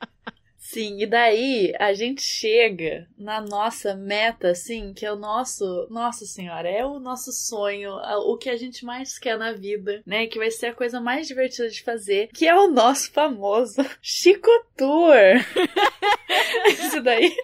Sim, 0.72 1.02
e 1.02 1.06
daí 1.06 1.72
a 1.80 1.92
gente 1.92 2.22
chega 2.22 3.08
na 3.18 3.40
nossa 3.40 3.92
meta, 3.92 4.50
assim, 4.50 4.94
que 4.94 5.04
é 5.04 5.12
o 5.12 5.16
nosso, 5.16 5.88
nossa 5.90 6.24
senhora, 6.24 6.68
é 6.68 6.86
o 6.86 7.00
nosso 7.00 7.32
sonho, 7.32 7.90
o 8.26 8.36
que 8.36 8.48
a 8.48 8.56
gente 8.56 8.84
mais 8.84 9.18
quer 9.18 9.36
na 9.36 9.50
vida, 9.50 10.00
né? 10.06 10.28
Que 10.28 10.38
vai 10.38 10.48
ser 10.48 10.66
a 10.66 10.74
coisa 10.74 11.00
mais 11.00 11.26
divertida 11.26 11.68
de 11.68 11.82
fazer, 11.82 12.28
que 12.28 12.46
é 12.46 12.54
o 12.54 12.70
nosso 12.70 13.10
famoso 13.10 13.84
Chico 14.00 14.48
Tour. 14.76 15.10
Isso 16.68 17.02
daí, 17.02 17.34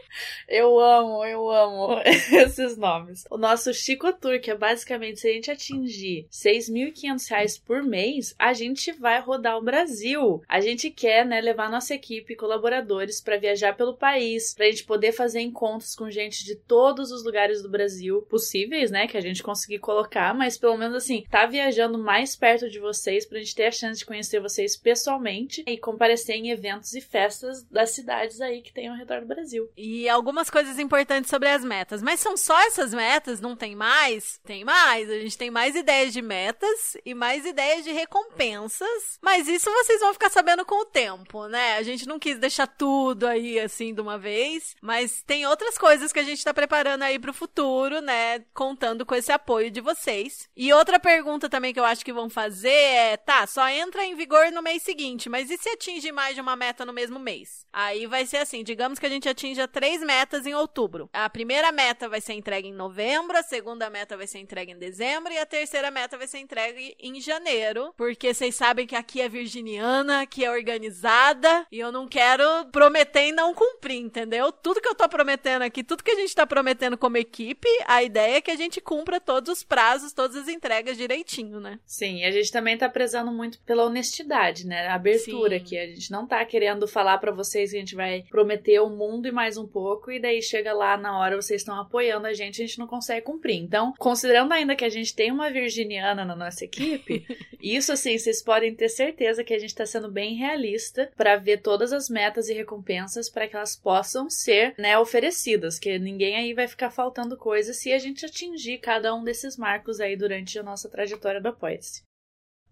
eu 0.48 0.78
amo, 0.78 1.24
eu 1.24 1.50
amo 1.50 2.00
esses 2.06 2.76
nomes. 2.76 3.24
O 3.28 3.36
nosso 3.36 3.74
Chico 3.74 4.12
Tour, 4.12 4.40
que 4.40 4.50
é 4.50 4.56
basicamente, 4.56 5.20
se 5.20 5.28
a 5.28 5.32
gente 5.32 5.50
atingir 5.50 6.28
6.500 6.30 7.28
reais 7.28 7.58
por 7.58 7.82
mês, 7.82 8.34
a 8.38 8.52
gente 8.52 8.92
vai 8.92 9.20
rodar 9.20 9.58
o 9.58 9.62
Brasil. 9.62 10.42
A 10.48 10.60
gente 10.60 10.90
quer, 10.90 11.26
né, 11.26 11.40
levar 11.40 11.70
nossa 11.70 11.94
equipe, 11.94 12.36
colaboradores, 12.36 13.15
para 13.20 13.36
viajar 13.36 13.76
pelo 13.76 13.96
país, 13.96 14.54
pra 14.54 14.66
gente 14.66 14.84
poder 14.84 15.12
fazer 15.12 15.40
encontros 15.40 15.94
com 15.94 16.10
gente 16.10 16.44
de 16.44 16.56
todos 16.56 17.10
os 17.10 17.24
lugares 17.24 17.62
do 17.62 17.68
Brasil 17.68 18.22
possíveis, 18.22 18.90
né? 18.90 19.06
Que 19.06 19.16
a 19.16 19.20
gente 19.20 19.42
conseguir 19.42 19.78
colocar, 19.78 20.34
mas 20.34 20.58
pelo 20.58 20.76
menos 20.76 20.96
assim, 20.96 21.24
tá 21.30 21.46
viajando 21.46 21.98
mais 21.98 22.36
perto 22.36 22.68
de 22.68 22.78
vocês 22.78 23.26
pra 23.26 23.38
gente 23.38 23.54
ter 23.54 23.66
a 23.66 23.70
chance 23.72 23.98
de 23.98 24.06
conhecer 24.06 24.40
vocês 24.40 24.76
pessoalmente 24.76 25.62
e 25.66 25.78
comparecer 25.78 26.36
em 26.36 26.50
eventos 26.50 26.94
e 26.94 27.00
festas 27.00 27.62
das 27.64 27.90
cidades 27.90 28.40
aí 28.40 28.62
que 28.62 28.72
tem 28.72 28.88
ao 28.88 28.96
redor 28.96 29.20
do 29.20 29.26
Brasil. 29.26 29.70
E 29.76 30.08
algumas 30.08 30.50
coisas 30.50 30.78
importantes 30.78 31.30
sobre 31.30 31.48
as 31.48 31.64
metas. 31.64 32.02
Mas 32.02 32.20
são 32.20 32.36
só 32.36 32.58
essas 32.66 32.92
metas? 32.92 33.40
Não 33.40 33.56
tem 33.56 33.74
mais? 33.74 34.40
Tem 34.44 34.64
mais. 34.64 35.10
A 35.10 35.18
gente 35.18 35.38
tem 35.38 35.50
mais 35.50 35.74
ideias 35.74 36.12
de 36.12 36.22
metas 36.22 36.96
e 37.04 37.14
mais 37.14 37.44
ideias 37.44 37.84
de 37.84 37.92
recompensas. 37.92 39.18
Mas 39.22 39.48
isso 39.48 39.70
vocês 39.70 40.00
vão 40.00 40.12
ficar 40.12 40.30
sabendo 40.30 40.64
com 40.64 40.82
o 40.82 40.84
tempo, 40.84 41.46
né? 41.46 41.76
A 41.76 41.82
gente 41.82 42.06
não 42.06 42.18
quis 42.18 42.38
deixar 42.38 42.66
tudo 42.66 43.05
tudo 43.06 43.28
aí, 43.28 43.60
assim, 43.60 43.94
de 43.94 44.00
uma 44.00 44.18
vez. 44.18 44.74
Mas 44.82 45.22
tem 45.22 45.46
outras 45.46 45.78
coisas 45.78 46.12
que 46.12 46.18
a 46.18 46.24
gente 46.24 46.44
tá 46.44 46.52
preparando 46.52 47.02
aí 47.02 47.20
pro 47.20 47.32
futuro, 47.32 48.00
né? 48.00 48.40
Contando 48.52 49.06
com 49.06 49.14
esse 49.14 49.30
apoio 49.30 49.70
de 49.70 49.80
vocês. 49.80 50.48
E 50.56 50.72
outra 50.72 50.98
pergunta 50.98 51.48
também 51.48 51.72
que 51.72 51.78
eu 51.78 51.84
acho 51.84 52.04
que 52.04 52.12
vão 52.12 52.28
fazer 52.28 52.68
é: 52.68 53.16
tá, 53.16 53.46
só 53.46 53.68
entra 53.68 54.04
em 54.04 54.16
vigor 54.16 54.50
no 54.50 54.60
mês 54.60 54.82
seguinte, 54.82 55.28
mas 55.28 55.50
e 55.52 55.56
se 55.56 55.68
atingir 55.68 56.10
mais 56.10 56.34
de 56.34 56.40
uma 56.40 56.56
meta 56.56 56.84
no 56.84 56.92
mesmo 56.92 57.20
mês? 57.20 57.64
Aí 57.72 58.06
vai 58.06 58.26
ser 58.26 58.38
assim: 58.38 58.64
digamos 58.64 58.98
que 58.98 59.06
a 59.06 59.08
gente 59.08 59.28
atinja 59.28 59.68
três 59.68 60.02
metas 60.02 60.44
em 60.44 60.54
outubro. 60.54 61.08
A 61.12 61.30
primeira 61.30 61.70
meta 61.70 62.08
vai 62.08 62.20
ser 62.20 62.32
entregue 62.32 62.68
em 62.68 62.74
novembro, 62.74 63.38
a 63.38 63.42
segunda 63.44 63.88
meta 63.88 64.16
vai 64.16 64.26
ser 64.26 64.40
entregue 64.40 64.72
em 64.72 64.78
dezembro 64.78 65.32
e 65.32 65.38
a 65.38 65.46
terceira 65.46 65.92
meta 65.92 66.18
vai 66.18 66.26
ser 66.26 66.38
entregue 66.38 66.96
em 66.98 67.20
janeiro. 67.20 67.94
Porque 67.96 68.34
vocês 68.34 68.56
sabem 68.56 68.84
que 68.84 68.96
aqui 68.96 69.20
é 69.20 69.28
virginiana, 69.28 70.26
que 70.26 70.44
é 70.44 70.50
organizada 70.50 71.66
e 71.70 71.78
eu 71.78 71.92
não 71.92 72.08
quero 72.08 72.44
prometer 72.72 72.95
prometer 72.96 73.28
e 73.28 73.32
não 73.32 73.52
cumprir, 73.52 73.98
entendeu? 73.98 74.50
Tudo 74.50 74.80
que 74.80 74.88
eu 74.88 74.94
tô 74.94 75.06
prometendo 75.06 75.62
aqui, 75.62 75.84
tudo 75.84 76.02
que 76.02 76.10
a 76.10 76.14
gente 76.14 76.34
tá 76.34 76.46
prometendo 76.46 76.96
como 76.96 77.18
equipe, 77.18 77.68
a 77.86 78.02
ideia 78.02 78.36
é 78.36 78.40
que 78.40 78.50
a 78.50 78.56
gente 78.56 78.80
cumpra 78.80 79.20
todos 79.20 79.50
os 79.50 79.62
prazos, 79.62 80.12
todas 80.14 80.36
as 80.36 80.48
entregas 80.48 80.96
direitinho, 80.96 81.60
né? 81.60 81.78
Sim, 81.84 82.24
a 82.24 82.30
gente 82.30 82.50
também 82.50 82.78
tá 82.78 82.88
prezando 82.88 83.30
muito 83.30 83.60
pela 83.60 83.84
honestidade, 83.84 84.66
né? 84.66 84.86
A 84.86 84.94
abertura 84.94 85.58
Sim. 85.58 85.62
aqui. 85.62 85.78
A 85.78 85.86
gente 85.86 86.10
não 86.10 86.26
tá 86.26 86.42
querendo 86.44 86.88
falar 86.88 87.18
pra 87.18 87.32
vocês 87.32 87.70
que 87.70 87.76
a 87.76 87.80
gente 87.80 87.94
vai 87.94 88.24
prometer 88.30 88.80
o 88.80 88.88
mundo 88.88 89.28
e 89.28 89.32
mais 89.32 89.58
um 89.58 89.66
pouco, 89.66 90.10
e 90.10 90.18
daí 90.18 90.40
chega 90.40 90.72
lá 90.72 90.96
na 90.96 91.18
hora 91.18 91.36
vocês 91.36 91.60
estão 91.60 91.78
apoiando 91.78 92.26
a 92.26 92.32
gente, 92.32 92.62
a 92.62 92.66
gente 92.66 92.78
não 92.78 92.86
consegue 92.86 93.26
cumprir. 93.26 93.56
Então, 93.56 93.92
considerando 93.98 94.52
ainda 94.52 94.74
que 94.74 94.84
a 94.84 94.88
gente 94.88 95.14
tem 95.14 95.30
uma 95.30 95.50
virginiana 95.50 96.24
na 96.24 96.34
nossa 96.34 96.64
equipe, 96.64 97.26
isso 97.60 97.92
assim, 97.92 98.16
vocês 98.16 98.42
podem 98.42 98.74
ter 98.74 98.88
certeza 98.88 99.44
que 99.44 99.52
a 99.52 99.58
gente 99.58 99.74
tá 99.74 99.84
sendo 99.84 100.10
bem 100.10 100.34
realista 100.34 101.10
pra 101.14 101.36
ver 101.36 101.58
todas 101.58 101.92
as 101.92 102.08
metas 102.08 102.48
e 102.48 102.54
recompensas 102.54 102.85
para 103.28 103.48
que 103.48 103.56
elas 103.56 103.76
possam 103.76 104.30
ser, 104.30 104.74
né, 104.78 104.96
oferecidas, 104.98 105.78
que 105.78 105.98
ninguém 105.98 106.36
aí 106.36 106.54
vai 106.54 106.68
ficar 106.68 106.90
faltando 106.90 107.36
coisa 107.36 107.72
se 107.72 107.92
a 107.92 107.98
gente 107.98 108.24
atingir 108.24 108.78
cada 108.78 109.14
um 109.14 109.24
desses 109.24 109.56
marcos 109.56 110.00
aí 110.00 110.16
durante 110.16 110.58
a 110.58 110.62
nossa 110.62 110.88
trajetória 110.88 111.40
do 111.40 111.48
Apoia-se. 111.48 112.05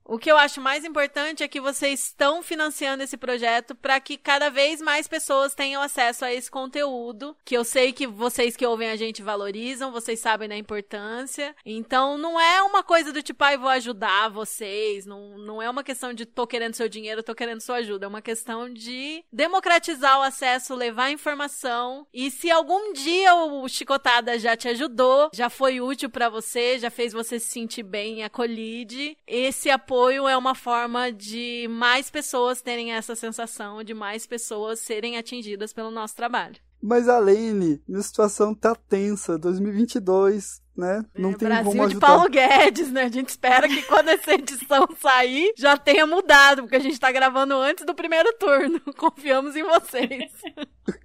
O 0.07 0.19
que 0.19 0.31
eu 0.31 0.37
acho 0.37 0.61
mais 0.61 0.85
importante 0.85 1.43
é 1.43 1.49
que 1.49 1.61
vocês 1.61 2.09
estão 2.09 2.43
financiando 2.43 3.03
esse 3.03 3.17
projeto 3.17 3.75
para 3.75 3.99
que 3.99 4.19
cada 4.19 4.51
vez 4.51 4.83
mais 4.83 5.09
pessoas 5.09 5.55
tenham 5.55 5.81
acesso 5.81 6.27
a 6.27 6.33
esse 6.33 6.51
conteúdo, 6.51 7.35
que 7.43 7.57
eu 7.57 7.65
sei 7.65 7.91
que 7.91 8.07
vocês 8.07 8.55
que 8.55 8.67
ouvem 8.67 8.91
a 8.91 8.97
gente 8.97 9.23
valorizam, 9.23 9.91
vocês 9.91 10.21
sabem 10.21 10.47
da 10.47 10.57
importância. 10.57 11.57
Então 11.65 12.19
não 12.19 12.39
é 12.39 12.63
uma 12.63 12.83
coisa 12.83 13.15
do 13.15 13.23
tipo, 13.23 13.43
ai, 13.43 13.57
vou 13.57 13.71
ajudar 13.71 14.29
vocês, 14.29 15.07
não, 15.07 15.39
não 15.39 15.63
é 15.63 15.71
uma 15.71 15.83
questão 15.83 16.13
de 16.13 16.27
tô 16.27 16.47
querendo 16.47 16.75
seu 16.75 16.89
dinheiro, 16.89 17.23
tô 17.23 17.35
querendo 17.35 17.63
sua 17.63 17.77
ajuda, 17.77 18.05
é 18.05 18.09
uma 18.09 18.23
questão 18.23 18.71
de 18.71 19.25
democratizar 19.33 20.19
o 20.19 20.23
acesso, 20.23 20.75
levar 20.75 21.13
informação. 21.13 22.07
E 22.13 22.31
se 22.31 22.51
algum 22.51 22.93
dia 22.93 23.35
o 23.35 23.67
Chicotada 23.69 24.39
já 24.39 24.55
te 24.55 24.69
ajudou, 24.69 25.31
já 25.33 25.49
foi 25.49 25.81
útil 25.81 26.11
para 26.11 26.29
você, 26.29 26.79
já 26.79 26.91
fez 26.91 27.15
você 27.15 27.41
se 27.41 27.47
sentir 27.47 27.83
bem 27.83 28.23
acolhida, 28.23 29.17
esse 29.27 29.71
apoio 29.71 29.94
apoio 29.95 30.27
é 30.27 30.37
uma 30.37 30.57
forma 30.57 31.13
de 31.13 31.69
mais 31.71 32.11
pessoas 32.11 32.61
terem 32.61 32.93
essa 32.93 33.15
sensação, 33.15 33.85
de 33.85 33.95
mais 33.95 34.27
pessoas 34.27 34.81
serem 34.81 35.17
atingidas 35.17 35.73
pelo 35.73 35.89
nosso 35.89 36.17
trabalho. 36.17 36.57
Mas 36.83 37.09
a 37.09 37.19
Lene, 37.19 37.81
a 37.95 38.03
situação 38.03 38.53
tá 38.53 38.75
tensa. 38.75 39.39
2022, 39.39 40.61
né? 40.77 41.05
Não 41.17 41.31
é, 41.31 41.35
tem 41.35 41.49
Brasil 41.49 41.65
como 41.65 41.79
de 41.83 41.93
ajudar. 41.93 42.07
Paulo 42.07 42.29
Guedes, 42.29 42.91
né? 42.91 43.05
A 43.05 43.09
gente 43.09 43.29
espera 43.29 43.69
que 43.69 43.83
quando 43.85 44.09
essa 44.09 44.35
edição 44.35 44.87
sair, 45.01 45.55
já 45.57 45.77
tenha 45.77 46.07
mudado, 46.07 46.63
porque 46.63 46.77
a 46.77 46.81
gente 46.81 46.99
tá 46.99 47.13
gravando 47.13 47.55
antes 47.55 47.87
do 47.87 47.95
primeiro 47.95 48.31
turno. 48.37 48.81
Confiamos 48.99 49.55
em 49.55 49.63
vocês. 49.63 50.33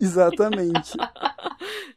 Exatamente. 0.01 0.97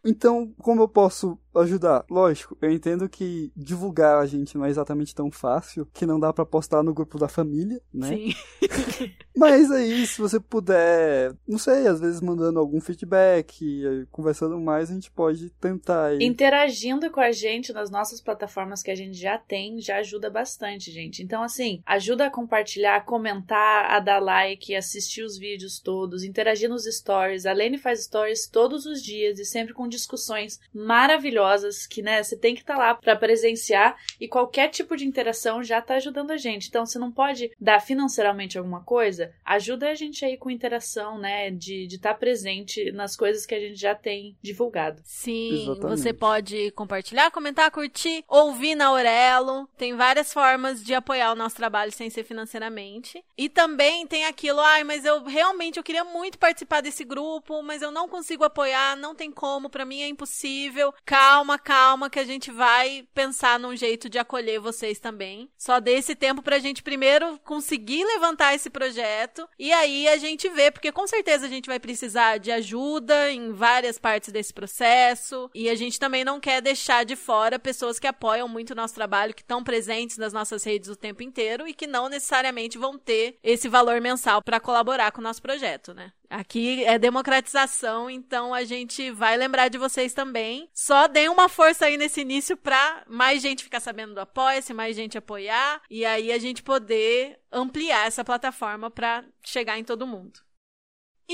Então, 0.04 0.52
como 0.58 0.82
eu 0.82 0.88
posso 0.88 1.38
ajudar? 1.54 2.04
Lógico, 2.08 2.56
eu 2.60 2.70
entendo 2.70 3.08
que 3.08 3.52
divulgar 3.56 4.18
a 4.18 4.26
gente 4.26 4.56
não 4.56 4.64
é 4.64 4.70
exatamente 4.70 5.14
tão 5.14 5.30
fácil, 5.30 5.86
que 5.92 6.06
não 6.06 6.18
dá 6.18 6.32
pra 6.32 6.46
postar 6.46 6.82
no 6.82 6.94
grupo 6.94 7.18
da 7.18 7.28
família, 7.28 7.80
né? 7.92 8.08
Sim. 8.08 8.34
Mas 9.36 9.70
aí, 9.70 10.06
se 10.06 10.20
você 10.20 10.38
puder, 10.38 11.34
não 11.46 11.58
sei, 11.58 11.86
às 11.86 12.00
vezes 12.00 12.20
mandando 12.20 12.58
algum 12.58 12.80
feedback, 12.80 14.06
conversando 14.10 14.58
mais, 14.60 14.90
a 14.90 14.94
gente 14.94 15.10
pode 15.10 15.50
tentar 15.50 16.06
aí. 16.06 16.18
Interagindo 16.22 17.10
com 17.10 17.20
a 17.20 17.32
gente 17.32 17.72
nas 17.72 17.90
nossas 17.90 18.20
plataformas 18.20 18.82
que 18.82 18.90
a 18.90 18.94
gente 18.94 19.14
já 19.18 19.38
tem, 19.38 19.80
já 19.80 19.96
ajuda 19.96 20.30
bastante, 20.30 20.90
gente. 20.90 21.22
Então, 21.22 21.42
assim, 21.42 21.82
ajuda 21.84 22.26
a 22.26 22.30
compartilhar, 22.30 22.96
a 22.96 23.00
comentar, 23.00 23.90
a 23.90 23.98
dar 24.00 24.20
like, 24.20 24.74
assistir 24.74 25.22
os 25.22 25.36
vídeos 25.36 25.80
todos, 25.80 26.22
interagir 26.22 26.68
nos 26.68 26.84
stories. 26.84 27.46
A 27.46 27.52
Lene 27.52 27.78
faz 27.78 28.04
stories 28.04 28.46
todos 28.46 28.86
os 28.86 29.02
dias 29.02 29.38
e 29.38 29.44
sempre 29.44 29.74
com 29.74 29.88
discussões 29.88 30.60
maravilhosas 30.72 31.41
que, 31.88 32.02
né, 32.02 32.22
você 32.22 32.36
tem 32.36 32.54
que 32.54 32.60
estar 32.60 32.76
lá 32.76 32.94
para 32.94 33.16
presenciar 33.16 33.96
e 34.20 34.28
qualquer 34.28 34.68
tipo 34.68 34.96
de 34.96 35.06
interação 35.06 35.62
já 35.62 35.80
tá 35.80 35.94
ajudando 35.94 36.30
a 36.30 36.36
gente. 36.36 36.68
Então, 36.68 36.86
você 36.86 36.98
não 36.98 37.10
pode 37.10 37.50
dar 37.60 37.80
financeiramente 37.80 38.58
alguma 38.58 38.82
coisa, 38.82 39.32
ajuda 39.44 39.90
a 39.90 39.94
gente 39.94 40.24
aí 40.24 40.36
com 40.36 40.50
interação, 40.50 41.18
né, 41.18 41.50
de 41.50 41.86
estar 41.86 42.14
presente 42.14 42.90
nas 42.92 43.16
coisas 43.16 43.46
que 43.46 43.54
a 43.54 43.60
gente 43.60 43.78
já 43.78 43.94
tem 43.94 44.36
divulgado. 44.42 45.02
Sim, 45.04 45.62
Exatamente. 45.62 46.00
você 46.00 46.12
pode 46.12 46.70
compartilhar, 46.72 47.30
comentar, 47.30 47.70
curtir, 47.70 48.24
ouvir 48.28 48.74
na 48.74 48.86
Aurelo. 48.86 49.68
Tem 49.76 49.94
várias 49.96 50.32
formas 50.32 50.82
de 50.82 50.94
apoiar 50.94 51.32
o 51.32 51.36
nosso 51.36 51.56
trabalho 51.56 51.92
sem 51.92 52.10
ser 52.10 52.24
financeiramente. 52.24 53.22
E 53.36 53.48
também 53.48 54.06
tem 54.06 54.24
aquilo, 54.24 54.60
ai, 54.60 54.84
mas 54.84 55.04
eu 55.04 55.24
realmente 55.24 55.78
eu 55.78 55.82
queria 55.82 56.04
muito 56.04 56.38
participar 56.38 56.80
desse 56.80 57.04
grupo, 57.04 57.62
mas 57.62 57.82
eu 57.82 57.90
não 57.90 58.08
consigo 58.08 58.44
apoiar, 58.44 58.96
não 58.96 59.14
tem 59.14 59.30
como, 59.30 59.70
pra 59.70 59.84
mim 59.84 60.02
é 60.02 60.08
impossível. 60.08 60.94
Calma, 61.04 61.31
calma, 61.62 62.10
que 62.10 62.18
a 62.18 62.24
gente 62.24 62.50
vai 62.50 63.06
pensar 63.14 63.58
num 63.58 63.74
jeito 63.74 64.08
de 64.08 64.18
acolher 64.18 64.60
vocês 64.60 64.98
também. 64.98 65.50
Só 65.56 65.80
dê 65.80 65.92
esse 65.92 66.14
tempo 66.14 66.42
pra 66.42 66.58
gente 66.58 66.82
primeiro 66.82 67.38
conseguir 67.44 68.04
levantar 68.04 68.54
esse 68.54 68.68
projeto 68.68 69.48
e 69.58 69.72
aí 69.72 70.08
a 70.08 70.16
gente 70.16 70.48
vê, 70.48 70.70
porque 70.70 70.92
com 70.92 71.06
certeza 71.06 71.46
a 71.46 71.48
gente 71.48 71.66
vai 71.66 71.78
precisar 71.78 72.38
de 72.38 72.50
ajuda 72.50 73.30
em 73.30 73.52
várias 73.52 73.98
partes 73.98 74.32
desse 74.32 74.52
processo 74.52 75.50
e 75.54 75.68
a 75.68 75.74
gente 75.74 75.98
também 75.98 76.24
não 76.24 76.40
quer 76.40 76.60
deixar 76.60 77.04
de 77.04 77.16
fora 77.16 77.58
pessoas 77.58 77.98
que 77.98 78.06
apoiam 78.06 78.48
muito 78.48 78.70
o 78.70 78.76
nosso 78.76 78.94
trabalho, 78.94 79.34
que 79.34 79.42
estão 79.42 79.64
presentes 79.64 80.18
nas 80.18 80.32
nossas 80.32 80.64
redes 80.64 80.88
o 80.88 80.96
tempo 80.96 81.22
inteiro 81.22 81.66
e 81.66 81.74
que 81.74 81.86
não 81.86 82.08
necessariamente 82.08 82.78
vão 82.78 82.98
ter 82.98 83.38
esse 83.42 83.68
valor 83.68 84.00
mensal 84.00 84.42
para 84.42 84.60
colaborar 84.60 85.12
com 85.12 85.20
o 85.20 85.24
nosso 85.24 85.40
projeto, 85.40 85.94
né? 85.94 86.12
Aqui 86.32 86.82
é 86.84 86.98
democratização, 86.98 88.08
então 88.08 88.54
a 88.54 88.64
gente 88.64 89.10
vai 89.10 89.36
lembrar 89.36 89.68
de 89.68 89.76
vocês 89.76 90.14
também. 90.14 90.66
Só 90.72 91.06
deem 91.06 91.28
uma 91.28 91.46
força 91.46 91.84
aí 91.84 91.98
nesse 91.98 92.22
início 92.22 92.56
pra 92.56 93.04
mais 93.06 93.42
gente 93.42 93.62
ficar 93.62 93.80
sabendo 93.80 94.14
do 94.14 94.20
Apoia-se, 94.20 94.72
mais 94.72 94.96
gente 94.96 95.18
apoiar 95.18 95.82
e 95.90 96.06
aí 96.06 96.32
a 96.32 96.38
gente 96.38 96.62
poder 96.62 97.38
ampliar 97.52 98.06
essa 98.06 98.24
plataforma 98.24 98.90
pra 98.90 99.22
chegar 99.44 99.78
em 99.78 99.84
todo 99.84 100.06
mundo. 100.06 100.40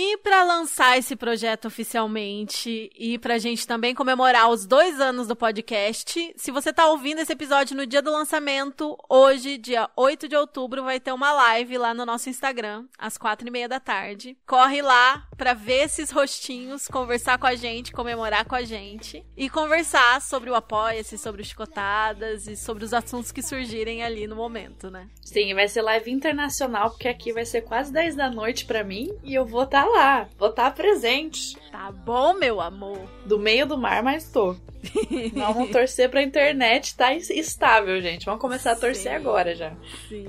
E 0.00 0.16
para 0.18 0.44
lançar 0.44 0.96
esse 0.96 1.16
projeto 1.16 1.64
oficialmente 1.64 2.88
e 2.96 3.18
pra 3.18 3.36
gente 3.36 3.66
também 3.66 3.96
comemorar 3.96 4.48
os 4.48 4.64
dois 4.64 5.00
anos 5.00 5.26
do 5.26 5.34
podcast, 5.34 6.32
se 6.36 6.52
você 6.52 6.72
tá 6.72 6.86
ouvindo 6.86 7.20
esse 7.20 7.32
episódio 7.32 7.76
no 7.76 7.84
dia 7.84 8.00
do 8.00 8.12
lançamento, 8.12 8.96
hoje, 9.08 9.58
dia 9.58 9.90
8 9.96 10.28
de 10.28 10.36
outubro, 10.36 10.84
vai 10.84 11.00
ter 11.00 11.10
uma 11.10 11.32
live 11.32 11.76
lá 11.78 11.92
no 11.92 12.06
nosso 12.06 12.30
Instagram, 12.30 12.84
às 12.96 13.18
quatro 13.18 13.48
e 13.48 13.50
meia 13.50 13.68
da 13.68 13.80
tarde. 13.80 14.38
Corre 14.46 14.80
lá 14.82 15.26
pra 15.36 15.52
ver 15.52 15.86
esses 15.86 16.12
rostinhos, 16.12 16.86
conversar 16.86 17.36
com 17.36 17.48
a 17.48 17.56
gente, 17.56 17.90
comemorar 17.90 18.44
com 18.44 18.54
a 18.54 18.62
gente 18.62 19.26
e 19.36 19.50
conversar 19.50 20.22
sobre 20.22 20.48
o 20.48 20.54
Apoia-se, 20.54 21.18
sobre 21.18 21.42
os 21.42 21.48
Chicotadas 21.48 22.46
e 22.46 22.56
sobre 22.56 22.84
os 22.84 22.94
assuntos 22.94 23.32
que 23.32 23.42
surgirem 23.42 24.04
ali 24.04 24.28
no 24.28 24.36
momento, 24.36 24.92
né? 24.92 25.08
Sim, 25.24 25.52
vai 25.54 25.66
ser 25.66 25.82
live 25.82 26.08
internacional, 26.08 26.90
porque 26.90 27.08
aqui 27.08 27.32
vai 27.32 27.44
ser 27.44 27.62
quase 27.62 27.92
10 27.92 28.14
da 28.14 28.30
noite 28.30 28.64
pra 28.64 28.84
mim 28.84 29.10
e 29.24 29.34
eu 29.34 29.44
vou 29.44 29.64
estar 29.64 29.87
lá, 29.92 30.28
vou 30.38 30.50
estar 30.50 30.72
presente. 30.74 31.56
Tá 31.70 31.90
bom, 31.92 32.34
meu 32.34 32.60
amor? 32.60 32.98
Do 33.24 33.38
meio 33.38 33.66
do 33.66 33.76
mar, 33.78 34.02
mas 34.02 34.24
tô. 34.30 34.56
Vamos 35.34 35.70
torcer 35.70 36.08
pra 36.08 36.22
internet 36.22 36.96
tá 36.96 37.12
estável, 37.14 38.00
gente. 38.00 38.24
Vamos 38.24 38.40
começar 38.40 38.72
a 38.72 38.76
torcer 38.76 39.10
Sim. 39.12 39.16
agora 39.16 39.54
já. 39.54 39.72
Sim. 40.08 40.26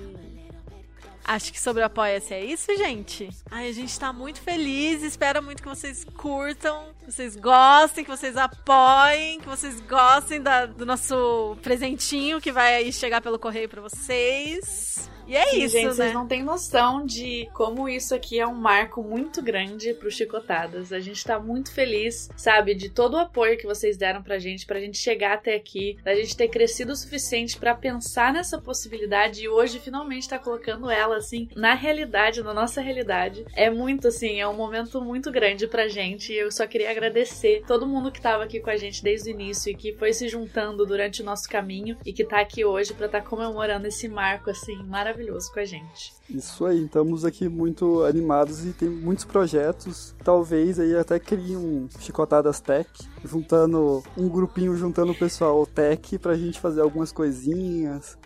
Acho 1.23 1.53
que 1.53 1.61
sobre 1.61 1.83
o 1.83 1.85
Apoia-se 1.85 2.33
é 2.33 2.43
isso, 2.43 2.75
gente. 2.75 3.29
Ai, 3.51 3.69
a 3.69 3.71
gente 3.71 3.99
tá 3.99 4.11
muito 4.11 4.41
feliz, 4.41 5.03
espero 5.03 5.43
muito 5.43 5.61
que 5.61 5.69
vocês 5.69 6.03
curtam, 6.03 6.87
que 6.99 7.11
vocês 7.11 7.35
gostem, 7.35 8.03
que 8.03 8.09
vocês 8.09 8.35
apoiem, 8.35 9.39
que 9.39 9.47
vocês 9.47 9.79
gostem 9.81 10.41
da- 10.41 10.65
do 10.65 10.87
nosso 10.87 11.55
presentinho 11.61 12.41
que 12.41 12.51
vai 12.51 12.77
aí 12.77 12.91
chegar 12.91 13.21
pelo 13.21 13.37
correio 13.37 13.69
pra 13.69 13.79
vocês. 13.79 15.07
E 15.29 15.35
é 15.35 15.45
Sim, 15.45 15.63
isso, 15.63 15.73
gente, 15.75 15.85
né? 15.85 15.93
vocês 15.93 16.13
não 16.13 16.27
têm 16.27 16.41
noção 16.41 17.05
de 17.05 17.47
como 17.53 17.87
isso 17.87 18.15
aqui 18.15 18.39
é 18.39 18.47
um 18.47 18.55
marco 18.55 19.03
muito 19.03 19.43
grande 19.43 19.93
pro 19.93 20.09
Chicotadas. 20.09 20.91
A 20.91 20.99
gente 20.99 21.23
tá 21.23 21.37
muito 21.37 21.71
feliz, 21.71 22.31
sabe, 22.35 22.73
de 22.73 22.89
todo 22.89 23.13
o 23.13 23.19
apoio 23.19 23.55
que 23.55 23.67
vocês 23.67 23.95
deram 23.95 24.23
pra 24.23 24.39
gente, 24.39 24.65
pra 24.65 24.79
gente 24.79 24.97
chegar 24.97 25.33
até 25.33 25.53
aqui, 25.53 25.99
da 26.03 26.15
gente 26.15 26.35
ter 26.35 26.47
crescido 26.47 26.93
o 26.93 26.95
suficiente 26.95 27.59
pra 27.59 27.75
pensar 27.75 28.33
nessa 28.33 28.59
possibilidade 28.59 29.43
e 29.43 29.47
hoje 29.47 29.77
finalmente 29.79 30.27
tá 30.27 30.39
colocando 30.39 30.89
ela, 30.89 31.17
assim, 31.17 31.47
na 31.55 31.75
realidade, 31.75 32.41
na 32.41 32.51
nossa 32.51 32.81
realidade. 32.81 33.45
É 33.55 33.69
muito, 33.69 34.07
assim, 34.07 34.39
é 34.39 34.47
um 34.47 34.57
momento 34.57 34.99
muito 34.99 35.31
grande 35.31 35.67
pra 35.67 35.87
gente 35.87 36.33
e 36.33 36.39
eu 36.39 36.51
só 36.51 36.65
queria 36.65 36.89
agradecer 36.89 37.61
todo 37.67 37.85
mundo 37.85 38.11
que 38.11 38.19
tava 38.19 38.45
aqui 38.45 38.59
com 38.59 38.71
a 38.71 38.77
gente 38.77 39.03
desde 39.03 39.29
o 39.29 39.33
início 39.33 39.71
e 39.71 39.75
que 39.75 39.93
foi 39.93 40.11
se 40.11 40.27
juntando 40.27 40.87
durante 40.87 41.21
o 41.21 41.25
nosso 41.25 41.47
caminho 41.47 41.95
e 42.03 42.11
que 42.11 42.25
tá 42.25 42.39
aqui 42.39 42.65
hoje 42.65 42.95
pra 42.95 43.05
estar 43.05 43.21
comemorando 43.21 43.85
esse 43.85 44.07
marco, 44.07 44.49
assim, 44.49 44.75
maravilhoso 44.85 45.18
maravilhoso 45.19 45.51
com 45.51 45.59
a 45.59 45.65
gente. 45.65 46.13
Isso 46.29 46.65
aí, 46.65 46.85
estamos 46.85 47.25
aqui 47.25 47.49
muito 47.49 48.03
animados 48.03 48.65
e 48.65 48.71
tem 48.71 48.89
muitos 48.89 49.25
projetos. 49.25 50.15
Talvez 50.23 50.79
aí 50.79 50.95
até 50.95 51.19
crie 51.19 51.57
um 51.57 51.87
Chicotadas 51.99 52.59
Tech, 52.61 52.89
juntando 53.23 54.01
um 54.17 54.29
grupinho, 54.29 54.75
juntando 54.75 55.11
o 55.11 55.15
pessoal 55.15 55.65
tech 55.65 56.17
pra 56.19 56.35
gente 56.35 56.59
fazer 56.59 56.81
algumas 56.81 57.11
coisinhas. 57.11 58.17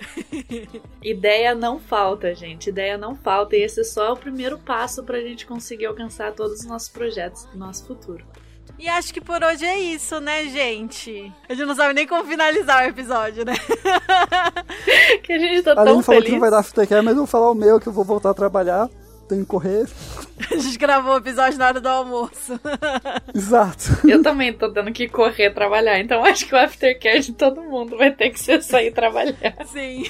Ideia 1.02 1.56
não 1.56 1.80
falta, 1.80 2.34
gente. 2.36 2.70
Ideia 2.70 2.98
não 2.98 3.16
falta. 3.16 3.56
E 3.56 3.64
esse 3.64 3.82
é 3.82 3.84
só 3.84 4.14
o 4.14 4.18
primeiro 4.18 4.60
passo 4.60 5.04
pra 5.04 5.22
gente 5.22 5.46
conseguir 5.46 5.88
alcançar 5.88 6.34
todos 6.34 6.60
os 6.60 6.66
nossos 6.66 6.90
projetos 6.90 7.46
do 7.46 7.58
nosso 7.58 7.86
futuro. 7.88 8.24
E 8.80 8.90
acho 8.90 9.14
que 9.14 9.22
por 9.22 9.42
hoje 9.44 9.64
é 9.66 9.80
isso, 9.80 10.20
né, 10.20 10.46
gente? 10.46 11.32
A 11.48 11.54
gente 11.54 11.66
não 11.66 11.76
sabe 11.76 11.94
nem 11.94 12.06
como 12.06 12.28
finalizar 12.28 12.84
o 12.84 12.90
episódio, 12.90 13.46
né? 13.46 13.54
que 15.24 15.32
a 15.32 15.40
gente 15.40 15.64
tá 15.64 15.72
a 15.72 15.76
tão 15.76 16.02
falou 16.02 16.04
feliz. 16.04 16.26
que 16.26 16.32
não 16.32 16.40
vai 16.40 16.52
dar 16.52 16.60
aftercare, 16.60 17.02
mas 17.04 17.14
eu 17.14 17.20
vou 17.20 17.28
falar 17.28 17.52
o 17.52 17.56
meu, 17.56 17.80
que 17.80 17.88
eu 17.88 17.94
vou 17.94 18.04
voltar 18.04 18.32
a 18.32 18.34
trabalhar. 18.34 18.90
Tenho 19.30 19.42
que 19.42 19.48
correr. 19.48 19.88
A 20.52 20.58
gente 20.58 20.78
gravou 20.78 21.14
o 21.14 21.18
episódio 21.18 21.58
na 21.58 21.68
hora 21.68 21.80
do 21.80 21.88
almoço. 21.88 22.60
Exato. 23.34 24.06
Eu 24.06 24.22
também 24.22 24.52
tô 24.52 24.70
tendo 24.70 24.92
que 24.92 25.08
correr 25.08 25.52
trabalhar, 25.52 25.98
então 26.00 26.24
acho 26.26 26.46
que 26.46 26.54
o 26.54 26.58
aftercare 26.58 27.22
de 27.22 27.32
todo 27.32 27.62
mundo 27.62 27.98
vai 27.98 28.12
ter 28.12 28.32
que 28.32 28.40
ser 28.40 28.62
sair 28.62 28.92
trabalhar. 28.92 29.56
Sim. 29.66 30.04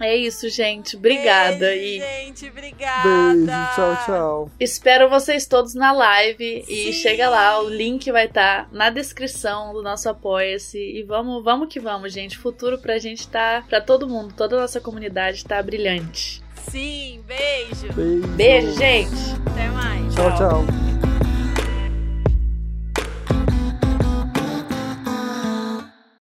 É 0.00 0.16
isso, 0.16 0.48
gente. 0.48 0.96
Obrigada. 0.96 1.58
Beijo, 1.58 2.04
e 2.04 2.24
gente, 2.24 2.48
obrigada. 2.48 3.34
Beijo, 3.34 3.74
tchau, 3.74 4.04
tchau. 4.06 4.50
espero 4.58 5.10
vocês 5.10 5.46
todos 5.46 5.74
na 5.74 5.92
live. 5.92 6.64
E 6.66 6.86
Sim. 6.86 6.92
chega 6.92 7.28
lá, 7.28 7.60
o 7.60 7.68
link 7.68 8.10
vai 8.10 8.24
estar 8.24 8.68
na 8.72 8.88
descrição 8.88 9.74
do 9.74 9.82
nosso 9.82 10.08
Apoia-se. 10.08 10.78
E 10.78 11.02
vamos, 11.02 11.44
vamos 11.44 11.68
que 11.68 11.78
vamos, 11.78 12.12
gente. 12.12 12.38
O 12.38 12.40
futuro 12.40 12.78
pra 12.78 12.98
gente 12.98 13.28
tá. 13.28 13.62
Pra 13.68 13.80
todo 13.80 14.08
mundo, 14.08 14.32
toda 14.34 14.56
a 14.56 14.60
nossa 14.60 14.80
comunidade 14.80 15.44
tá 15.44 15.62
brilhante. 15.62 16.42
Sim, 16.70 17.22
beijo. 17.26 17.92
Beijo. 17.92 18.28
Beijo, 18.28 18.78
gente! 18.78 19.10
Até 19.46 19.68
mais. 19.68 20.14
Tchau, 20.14 20.36
tchau. 20.36 21.09